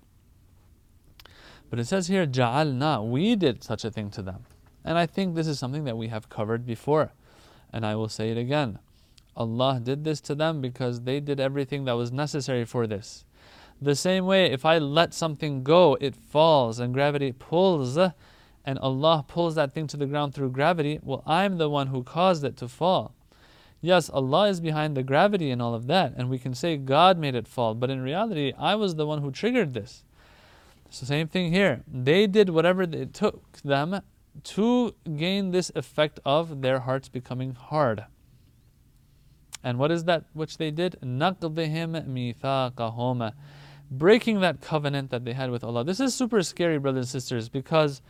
[1.69, 4.45] But it says here, جَعَلْنَا We did such a thing to them.
[4.85, 7.11] And I think this is something that we have covered before.
[7.71, 8.79] And I will say it again.
[9.38, 13.24] Allah did this to them because they did everything that was necessary for this.
[13.80, 19.24] The same way, if I let something go, it falls and gravity pulls, and Allah
[19.28, 20.98] pulls that thing to the ground through gravity.
[21.02, 23.14] Well, I'm the one who caused it to fall.
[23.80, 27.16] Yes, Allah is behind the gravity and all of that, and we can say God
[27.16, 30.02] made it fall, but in reality, I was the one who triggered this.
[30.90, 31.82] So, same thing here.
[31.86, 34.00] They did whatever it took them
[34.42, 38.04] to gain this effect of their hearts becoming hard.
[39.62, 40.96] And what is that which they did?
[41.02, 43.32] نَقْضِهِمْ مِيثَاقَهُمَ
[43.90, 45.84] Breaking that covenant that they had with Allah.
[45.84, 48.02] This is super scary, brothers and sisters, because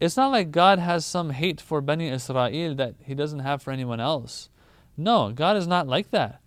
[0.00, 3.70] it's not like God has some hate for Bani Israel that He doesn't have for
[3.70, 4.50] anyone else.
[4.96, 6.40] No, God is not like that.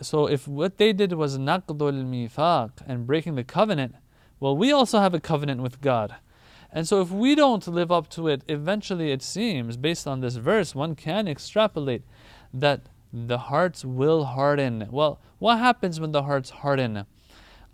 [0.00, 3.94] So if what they did was naqdul mithaq and breaking the covenant,
[4.40, 6.16] well, we also have a covenant with God.
[6.72, 10.36] And so if we don't live up to it, eventually it seems, based on this
[10.36, 12.02] verse, one can extrapolate
[12.52, 12.82] that
[13.12, 14.88] the hearts will harden.
[14.90, 17.06] Well, what happens when the hearts harden?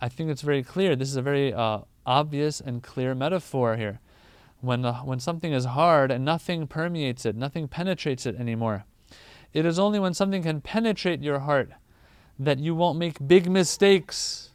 [0.00, 0.96] I think it's very clear.
[0.96, 4.00] This is a very uh, obvious and clear metaphor here.
[4.60, 8.84] When, uh, when something is hard and nothing permeates it, nothing penetrates it anymore.
[9.52, 11.70] It is only when something can penetrate your heart
[12.38, 14.50] that you won't make big mistakes.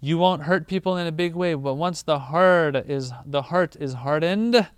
[0.00, 1.54] You won't hurt people in a big way.
[1.54, 4.68] But once the heart is the heart is hardened,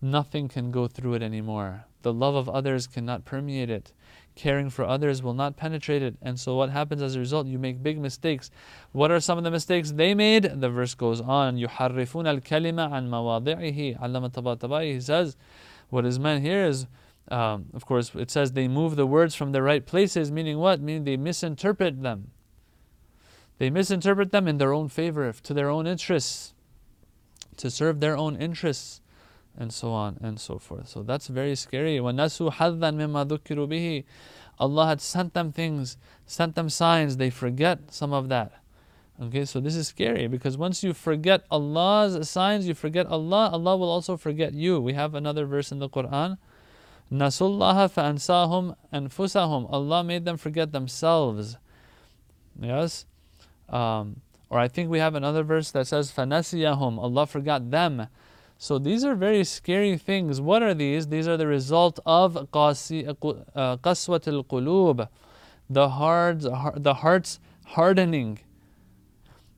[0.00, 1.84] nothing can go through it anymore.
[2.02, 3.92] The love of others cannot permeate it
[4.35, 6.15] Caring for others will not penetrate it.
[6.21, 7.47] And so what happens as a result?
[7.47, 8.51] You make big mistakes.
[8.93, 10.43] What are some of the mistakes they made?
[10.43, 11.57] The verse goes on.
[11.57, 15.35] يُحَرِّفُونَ الْكَلِمَ عَنْ مَوَاضِعِهِ عَلَّمَ طَبَاطَبَائِ He says,
[15.89, 16.87] what is meant here is,
[17.29, 20.79] um, of course, it says they move the words from the right places, meaning what?
[20.79, 22.31] Meaning they misinterpret them.
[23.57, 26.53] They misinterpret them in their own favor, to their own interests,
[27.57, 29.01] to serve their own interests
[29.57, 30.87] and so on and so forth.
[30.87, 31.97] So that's very scary.
[31.97, 34.05] وَنَسُوا حَظًّا مِمَّا ذُكِّرُوا بِهِ
[34.59, 38.53] Allah had sent them things, sent them signs, they forget some of that.
[39.21, 43.75] Okay, so this is scary because once you forget Allah's signs, you forget Allah, Allah
[43.75, 44.79] will also forget you.
[44.79, 46.37] We have another verse in the Quran.
[47.11, 49.67] Nasullaha fa'ansahum anfusahum.
[49.71, 51.57] Allah made them forget themselves.
[52.61, 53.05] Yes?
[53.67, 58.07] Um, or I think we have another verse that says, فَنَسِيَهُمْ Allah forgot them.
[58.64, 60.40] So these are very scary things.
[60.40, 61.08] What are these?
[61.08, 65.06] These are the result of uh, uh, qaswatul al qulub,
[65.68, 66.40] the heart,
[66.76, 68.38] the heart's hardening.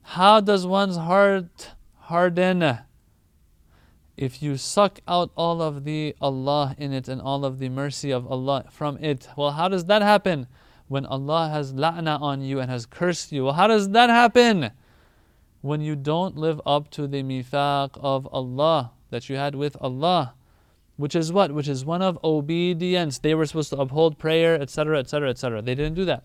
[0.03, 2.79] How does one's heart harden?
[4.17, 8.11] If you suck out all of the Allah in it and all of the mercy
[8.11, 10.49] of Allah from it, well, how does that happen?
[10.89, 14.73] When Allah has la'na on you and has cursed you, well, how does that happen?
[15.67, 20.35] when you don't live up to the mithaq of Allah that you had with Allah,
[20.97, 21.53] which is what?
[21.53, 23.19] Which is one of obedience.
[23.19, 25.63] They were supposed to uphold prayer, etc., etc., etc.
[25.63, 26.25] They didn't do that.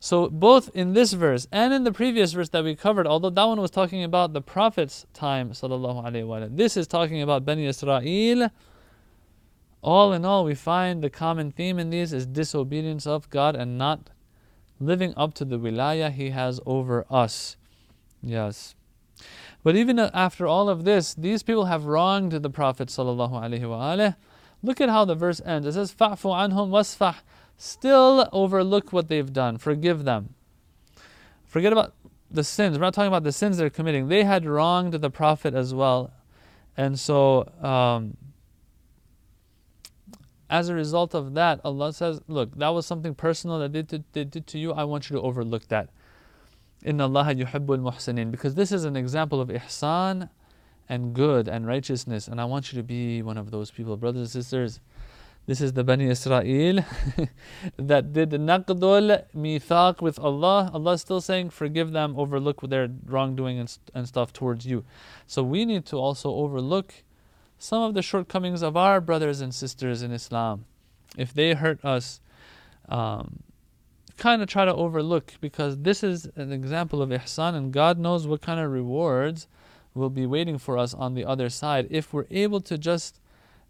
[0.00, 3.44] So both in this verse and in the previous verse that we covered, although that
[3.44, 8.50] one was talking about the Prophet's time, this is talking about Bani Israel.
[9.82, 13.78] All in all, we find the common theme in these is disobedience of God and
[13.78, 14.10] not
[14.80, 17.56] living up to the wilayah He has over us.
[18.22, 18.74] Yes.
[19.64, 24.14] But even after all of this, these people have wronged the Prophet sallallahu
[24.62, 25.66] Look at how the verse ends.
[25.66, 27.16] It says, "Fa'fu anhum wasfah."
[27.56, 29.56] Still overlook what they've done.
[29.56, 30.34] Forgive them.
[31.46, 31.94] Forget about
[32.30, 32.76] the sins.
[32.76, 34.08] We're not talking about the sins they're committing.
[34.08, 36.12] They had wronged the Prophet as well,
[36.76, 38.18] and so um,
[40.50, 44.04] as a result of that, Allah says, "Look, that was something personal that they did,
[44.12, 44.74] they did to you.
[44.74, 45.88] I want you to overlook that."
[46.84, 48.30] Inna Allah yuhibbul muhsinin.
[48.30, 50.28] Because this is an example of ihsan
[50.88, 52.28] and good and righteousness.
[52.28, 53.96] And I want you to be one of those people.
[53.96, 54.80] Brothers and sisters,
[55.46, 56.84] this is the Bani Israel
[57.76, 60.70] that did naqdul mithaq with Allah.
[60.72, 64.84] Allah is still saying, forgive them, overlook their wrongdoing and, and stuff towards you.
[65.26, 66.94] So we need to also overlook
[67.58, 70.64] some of the shortcomings of our brothers and sisters in Islam.
[71.16, 72.20] If they hurt us,
[72.88, 73.40] um,
[74.16, 78.26] kind of try to overlook because this is an example of ihsan and God knows
[78.26, 79.48] what kind of rewards
[79.94, 83.20] will be waiting for us on the other side if we're able to just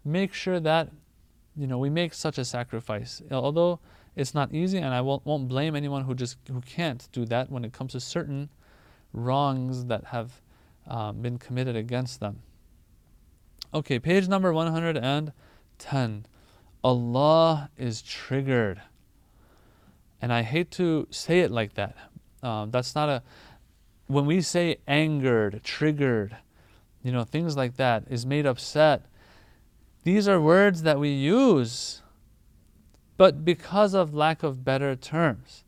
[0.03, 0.89] make sure that
[1.55, 3.21] you know we make such a sacrifice.
[3.31, 3.79] Although
[4.15, 7.51] it's not easy and I won't, won't blame anyone who just who can't do that
[7.51, 8.49] when it comes to certain
[9.13, 10.41] wrongs that have
[10.87, 12.41] um, been committed against them.
[13.73, 16.25] Okay page number 110
[16.83, 18.81] Allah is triggered
[20.21, 21.95] and I hate to say it like that.
[22.41, 23.23] Um, that's not a.
[24.07, 26.37] When we say angered, triggered,
[27.03, 29.05] you know, things like that, is made upset,
[30.03, 32.03] these are words that we use,
[33.17, 35.63] but because of lack of better terms.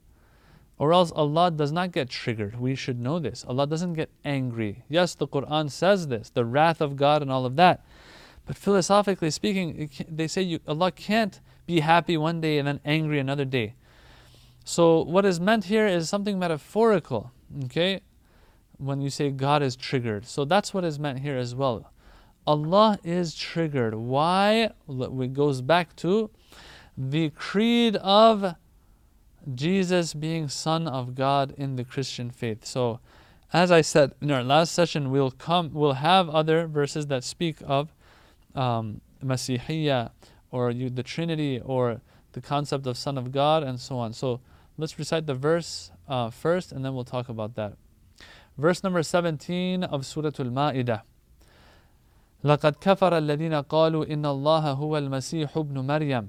[0.79, 2.59] Or else Allah does not get triggered.
[2.59, 3.43] We should know this.
[3.47, 4.83] Allah doesn't get angry.
[4.87, 7.83] Yes, the Quran says this, the wrath of God and all of that.
[8.45, 13.19] But philosophically speaking, they say you, Allah can't be happy one day and then angry
[13.19, 13.73] another day.
[14.67, 17.31] So what is meant here is something metaphorical,
[17.63, 18.01] okay?
[18.77, 20.25] When you say God is triggered.
[20.25, 21.89] So that's what is meant here as well.
[22.45, 23.95] Allah is triggered.
[23.95, 24.71] Why?
[24.89, 26.29] It goes back to
[26.97, 28.55] the creed of
[29.55, 32.65] Jesus being Son of God in the Christian faith.
[32.65, 32.99] So,
[33.53, 37.55] as I said in our last session, we'll come, we'll have other verses that speak
[37.65, 37.93] of
[38.53, 38.99] um,
[40.51, 42.01] or you, the Trinity or
[42.33, 44.11] the concept of Son of God and so on.
[44.11, 44.41] So,
[44.78, 47.74] Let's recite the verse uh, first and then we'll talk about that.
[48.58, 51.02] Verse number 17 of Surah Al Ma'idah.
[52.44, 56.28] لقد كفر الذين قالوا إن الله هو المسيح ابن مريم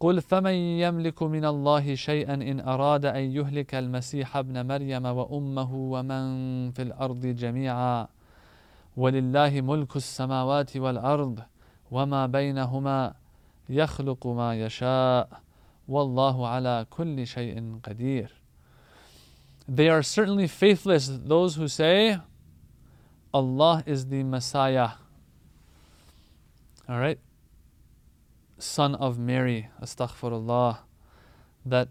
[0.00, 6.24] قل فمن يملك من الله شيئا إن أراد أن يهلك المسيح ابن مريم وأمه ومن
[6.70, 8.08] في الأرض جميعا
[8.96, 11.40] ولله ملك السماوات والأرض
[11.90, 13.14] وما بينهما
[13.68, 15.28] يخلق ما يشاء
[15.87, 18.29] Wallahu ala kulli shay'in qadir.
[19.67, 22.17] They are certainly faithless, those who say,
[23.33, 24.91] Allah is the Messiah.
[26.89, 27.19] All right?
[28.57, 30.79] Son of Mary, astaghfirullah.
[31.65, 31.89] That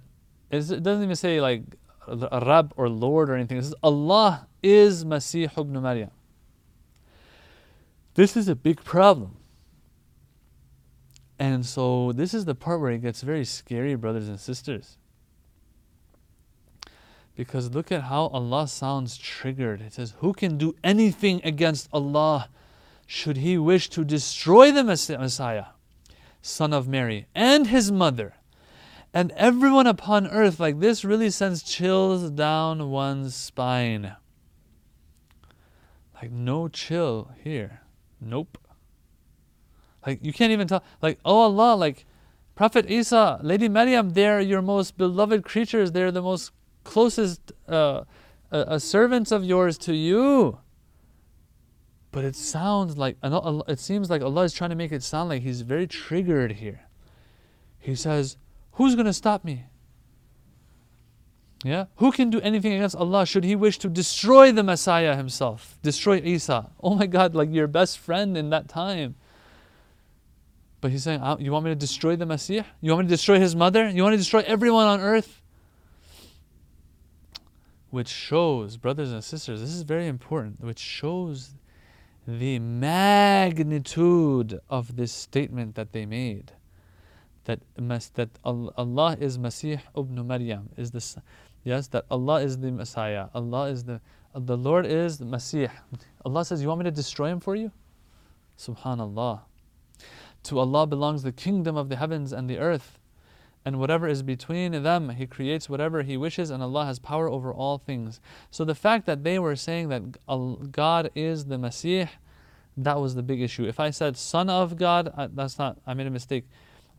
[0.50, 1.62] is, it doesn't even say like
[2.06, 3.58] Rab or Lord or anything.
[3.58, 6.10] It says Allah is Masih ibn Maryam.
[8.14, 9.36] This is a big problem
[11.40, 14.98] and so this is the part where it gets very scary, brothers and sisters.
[17.34, 19.80] Because look at how Allah sounds triggered.
[19.80, 22.50] It says, Who can do anything against Allah
[23.06, 25.64] should he wish to destroy the Messiah,
[26.42, 28.34] son of Mary, and his mother,
[29.14, 30.60] and everyone upon earth?
[30.60, 34.14] Like this really sends chills down one's spine.
[36.20, 37.80] Like, no chill here.
[38.20, 38.58] Nope.
[40.06, 42.06] Like, you can't even tell, like, oh Allah, like,
[42.54, 45.92] Prophet Isa, Lady Maryam, they're your most beloved creatures.
[45.92, 46.52] They're the most
[46.84, 48.04] closest uh,
[48.52, 50.58] uh, servants of yours to you.
[52.12, 55.42] But it sounds like, it seems like Allah is trying to make it sound like
[55.42, 56.82] He's very triggered here.
[57.78, 58.36] He says,
[58.72, 59.64] Who's going to stop me?
[61.64, 61.86] Yeah?
[61.96, 66.20] Who can do anything against Allah should He wish to destroy the Messiah Himself, destroy
[66.22, 66.70] Isa?
[66.82, 69.14] Oh my God, like your best friend in that time.
[70.80, 72.64] But He's saying, uh, You want me to destroy the Messiah?
[72.80, 73.88] You want me to destroy His mother?
[73.88, 75.40] You want to destroy everyone on earth?
[77.90, 81.54] which shows, brothers and sisters, this is very important, which shows
[82.26, 86.52] the magnitude of this statement that they made.
[87.44, 87.60] That,
[88.14, 91.16] that Allah is Masih ibn Maryam, is this,
[91.64, 94.00] yes, that Allah is the Messiah, Allah is the,
[94.34, 95.70] the Lord is the Masih.
[96.24, 97.72] Allah says, You want me to destroy him for you?
[98.56, 99.40] Subhanallah.
[100.44, 102.98] To Allah belongs the kingdom of the heavens and the earth
[103.64, 105.10] and whatever is between them.
[105.10, 108.20] He creates whatever He wishes, and Allah has power over all things.
[108.50, 112.08] So the fact that they were saying that God is the Masih,
[112.76, 113.66] that was the big issue.
[113.66, 116.48] If I said Son of God, that's not, I made a mistake.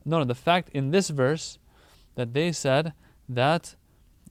[0.06, 1.58] No, no, the fact in this verse
[2.16, 2.94] that they said
[3.30, 3.76] that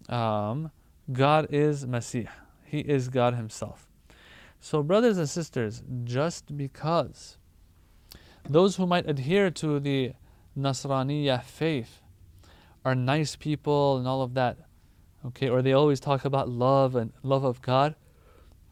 [0.08, 0.70] um,
[1.12, 2.28] God is Masih,
[2.64, 3.88] He is God Himself.
[4.60, 7.38] So, brothers and sisters, just because
[8.48, 10.12] those who might adhere to the
[10.56, 12.00] Nasraniya faith
[12.84, 14.58] are nice people and all of that,
[15.26, 17.94] okay, or they always talk about love and love of God,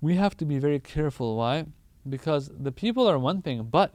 [0.00, 1.36] we have to be very careful.
[1.36, 1.66] Why?
[2.08, 3.94] Because the people are one thing, but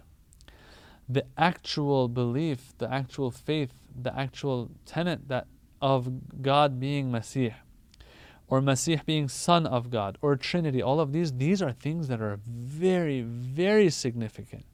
[1.10, 5.48] the actual belief, the actual faith, the actual tenet that
[5.82, 7.54] of God being Masih,
[8.48, 12.22] or Masih being Son of God, or Trinity, all of these, these are things that
[12.22, 14.66] are very, very significant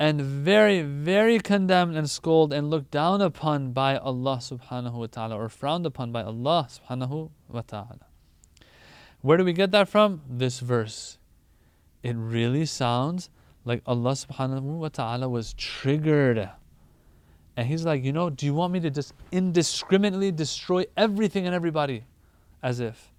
[0.00, 5.36] and very, very condemned and scolded and looked down upon by Allah subhanahu wa ta'ala
[5.36, 8.06] or frowned upon by Allah subhanahu wa ta'ala.
[9.20, 10.22] Where do we get that from?
[10.26, 11.18] This verse.
[12.02, 13.28] It really sounds
[13.66, 16.48] like Allah subhanahu wa ta'ala was triggered.
[17.58, 21.54] And He's like, you know, do you want me to just indiscriminately destroy everything and
[21.54, 22.04] everybody?
[22.62, 23.12] As if.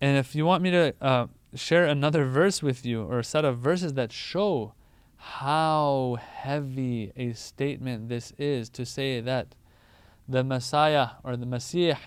[0.00, 3.44] And if you want me to uh, share another verse with you or a set
[3.44, 4.72] of verses that show
[5.23, 9.55] how heavy a statement this is to say that
[10.27, 11.97] the Messiah or the Messiah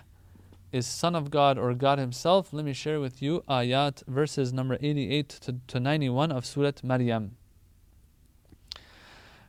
[0.71, 2.51] is Son of God or God Himself.
[2.51, 7.37] Let me share with you ayat verses number 88 to, to 91 of Surah Maryam.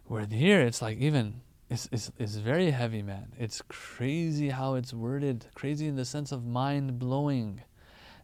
[0.07, 1.41] Where here it's like even
[1.71, 3.33] it's, it's, it's very heavy, man.
[3.39, 7.63] It's crazy how it's worded, crazy in the sense of mind blowing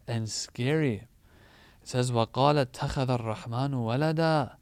[0.07, 1.09] and scary.
[1.83, 4.53] It says, وَقَالَ اتَّخَذَ الرَّحْمَنُ وَلَدًا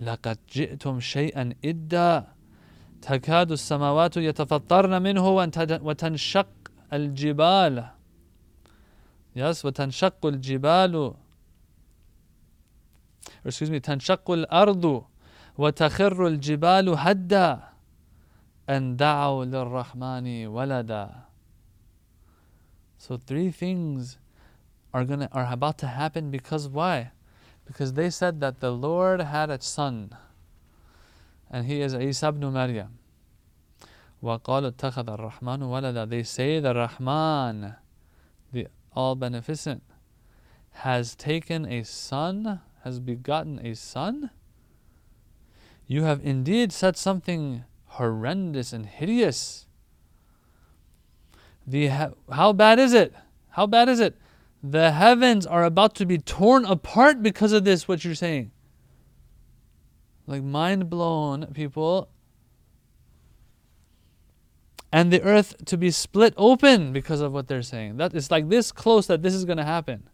[0.00, 2.26] لقد جئتم شيئا إدا
[3.02, 5.28] تكاد السماوات يتفطرن منه
[5.82, 6.48] وتنشق
[6.92, 7.88] الجبال.
[9.36, 11.14] Yes وتنشق الجبال.
[13.44, 15.04] Excuse me تنشق الأرض
[15.58, 17.60] وتخر الجبال هدا.
[18.68, 21.10] أن دعوا للرحمن ولدا.
[22.98, 24.18] So three things
[24.92, 27.10] are gonna are about to happen because why?
[27.67, 30.15] because they said that the Lord had a son,
[31.49, 32.99] and he is Isa ibn Maryam.
[34.23, 37.75] وَقَالُوا اتَّخَذَ الرَّحْمَنُ وَلَدًا They say the Rahman,
[38.51, 39.83] the All Beneficent,
[40.71, 44.31] has taken a son, has begotten a son?
[45.85, 49.67] You have indeed said something horrendous and hideous.
[51.67, 51.89] The
[52.31, 53.13] how bad is it?
[53.49, 54.15] How bad is it?
[54.62, 58.50] The heavens are about to be torn apart because of this, what you're saying.
[60.26, 62.10] Like mind blown, people.
[64.92, 67.98] And the earth to be split open because of what they're saying.
[67.98, 70.08] That it's like this close that this is going to happen.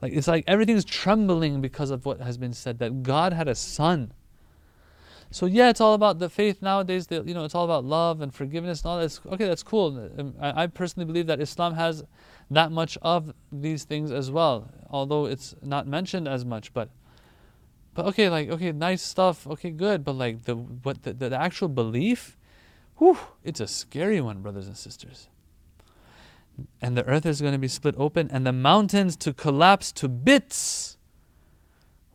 [0.00, 3.54] Like it's like everything's trembling because of what has been said that God had a
[3.54, 4.12] son.
[5.30, 7.08] So yeah, it's all about the faith nowadays.
[7.08, 9.20] That, you know, it's all about love and forgiveness and all that.
[9.34, 10.10] Okay, that's cool.
[10.18, 12.02] Um, I, I personally believe that Islam has
[12.50, 16.72] that much of these things as well, although it's not mentioned as much.
[16.72, 16.88] But,
[17.94, 19.46] but okay, like okay, nice stuff.
[19.46, 20.02] Okay, good.
[20.02, 22.38] But like the what the, the actual belief,
[22.96, 25.28] whew, it's a scary one, brothers and sisters.
[26.80, 30.08] And the earth is going to be split open, and the mountains to collapse to
[30.08, 30.97] bits.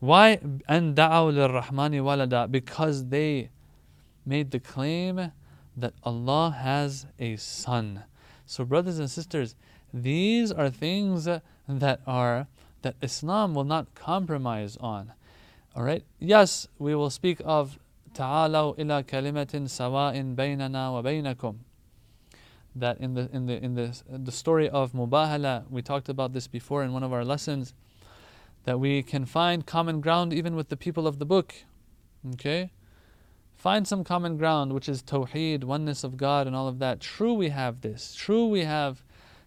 [0.03, 0.41] Why?
[0.69, 3.51] And da'aw rahmani walada because they
[4.25, 5.33] made the claim
[5.77, 8.05] that Allah has a son.
[8.47, 9.55] So, brothers and sisters,
[9.93, 12.47] these are things that are
[12.83, 15.13] that Islam will not compromise on.
[15.75, 16.05] All right.
[16.19, 17.79] Yes, we will speak of
[18.15, 21.57] تعالوا إلى كلمة سواء بيننا وبينكم.
[22.77, 26.47] That in the in the in the the story of Mubahala, we talked about this
[26.47, 27.75] before in one of our lessons
[28.66, 31.54] that we can find common ground even with the people of the book.
[32.34, 32.72] Okay?
[33.56, 37.00] Find some common ground, which is Tawheed, oneness of God, and all of that.
[37.00, 38.14] True, we have this.
[38.14, 39.04] True, we have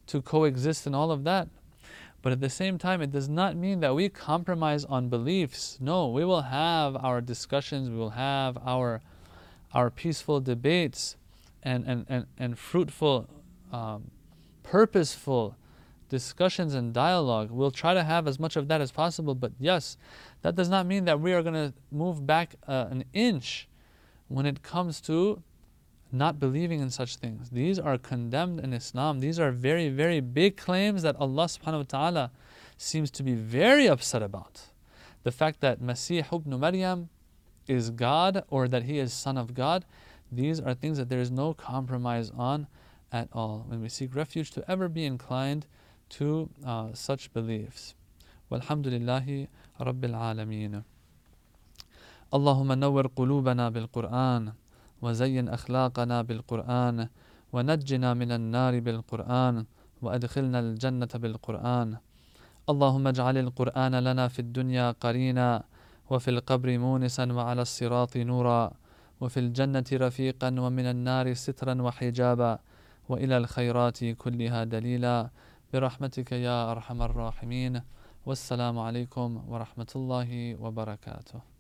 [0.07, 1.49] to coexist and all of that.
[2.23, 5.79] But at the same time, it does not mean that we compromise on beliefs.
[5.81, 9.01] No, we will have our discussions, we will have our,
[9.73, 11.17] our peaceful debates
[11.62, 13.29] and, and, and, and fruitful,
[13.73, 14.11] um,
[14.62, 15.57] purposeful
[16.09, 17.50] discussions and dialogue.
[17.50, 19.96] We'll try to have as much of that as possible, but yes,
[20.42, 23.68] that does not mean that we are going to move back uh, an inch
[24.28, 25.42] when it comes to
[26.12, 27.50] not believing in such things.
[27.50, 29.20] These are condemned in Islam.
[29.20, 32.30] These are very, very big claims that Allah subhanahu wa ta'ala
[32.76, 34.62] seems to be very upset about.
[35.24, 37.09] The fact that Masih ibn Maryam
[37.66, 39.84] is God or that he is son of God,
[40.30, 42.68] these are things that there is no compromise on
[43.12, 43.64] at all.
[43.66, 45.66] When we seek refuge to ever be inclined
[46.09, 47.95] to uh, such beliefs.
[48.51, 49.47] والحمد لله
[49.82, 50.84] رب العالمين
[52.34, 54.53] اللهم نور قلوبنا بالقرآن
[55.01, 57.07] وزين أخلاقنا بالقرآن
[57.53, 59.66] ونجنا من النار بالقرآن
[60.01, 61.97] وأدخلنا الجنة بالقرآن
[62.70, 65.64] اللهم اجعل القرآن لنا في الدنيا قرينا
[66.09, 68.72] وفي القبر مونسا وعلى الصراط نورا
[69.22, 72.59] وفي الجنة رفيقا ومن النار سترا وحجابا
[73.09, 75.30] وإلى الخيرات كلها دليلا
[75.73, 77.83] برحمتك يا أرحم الراحمين.
[78.27, 81.55] والسلام عليكم ورحمة الله وبركاته.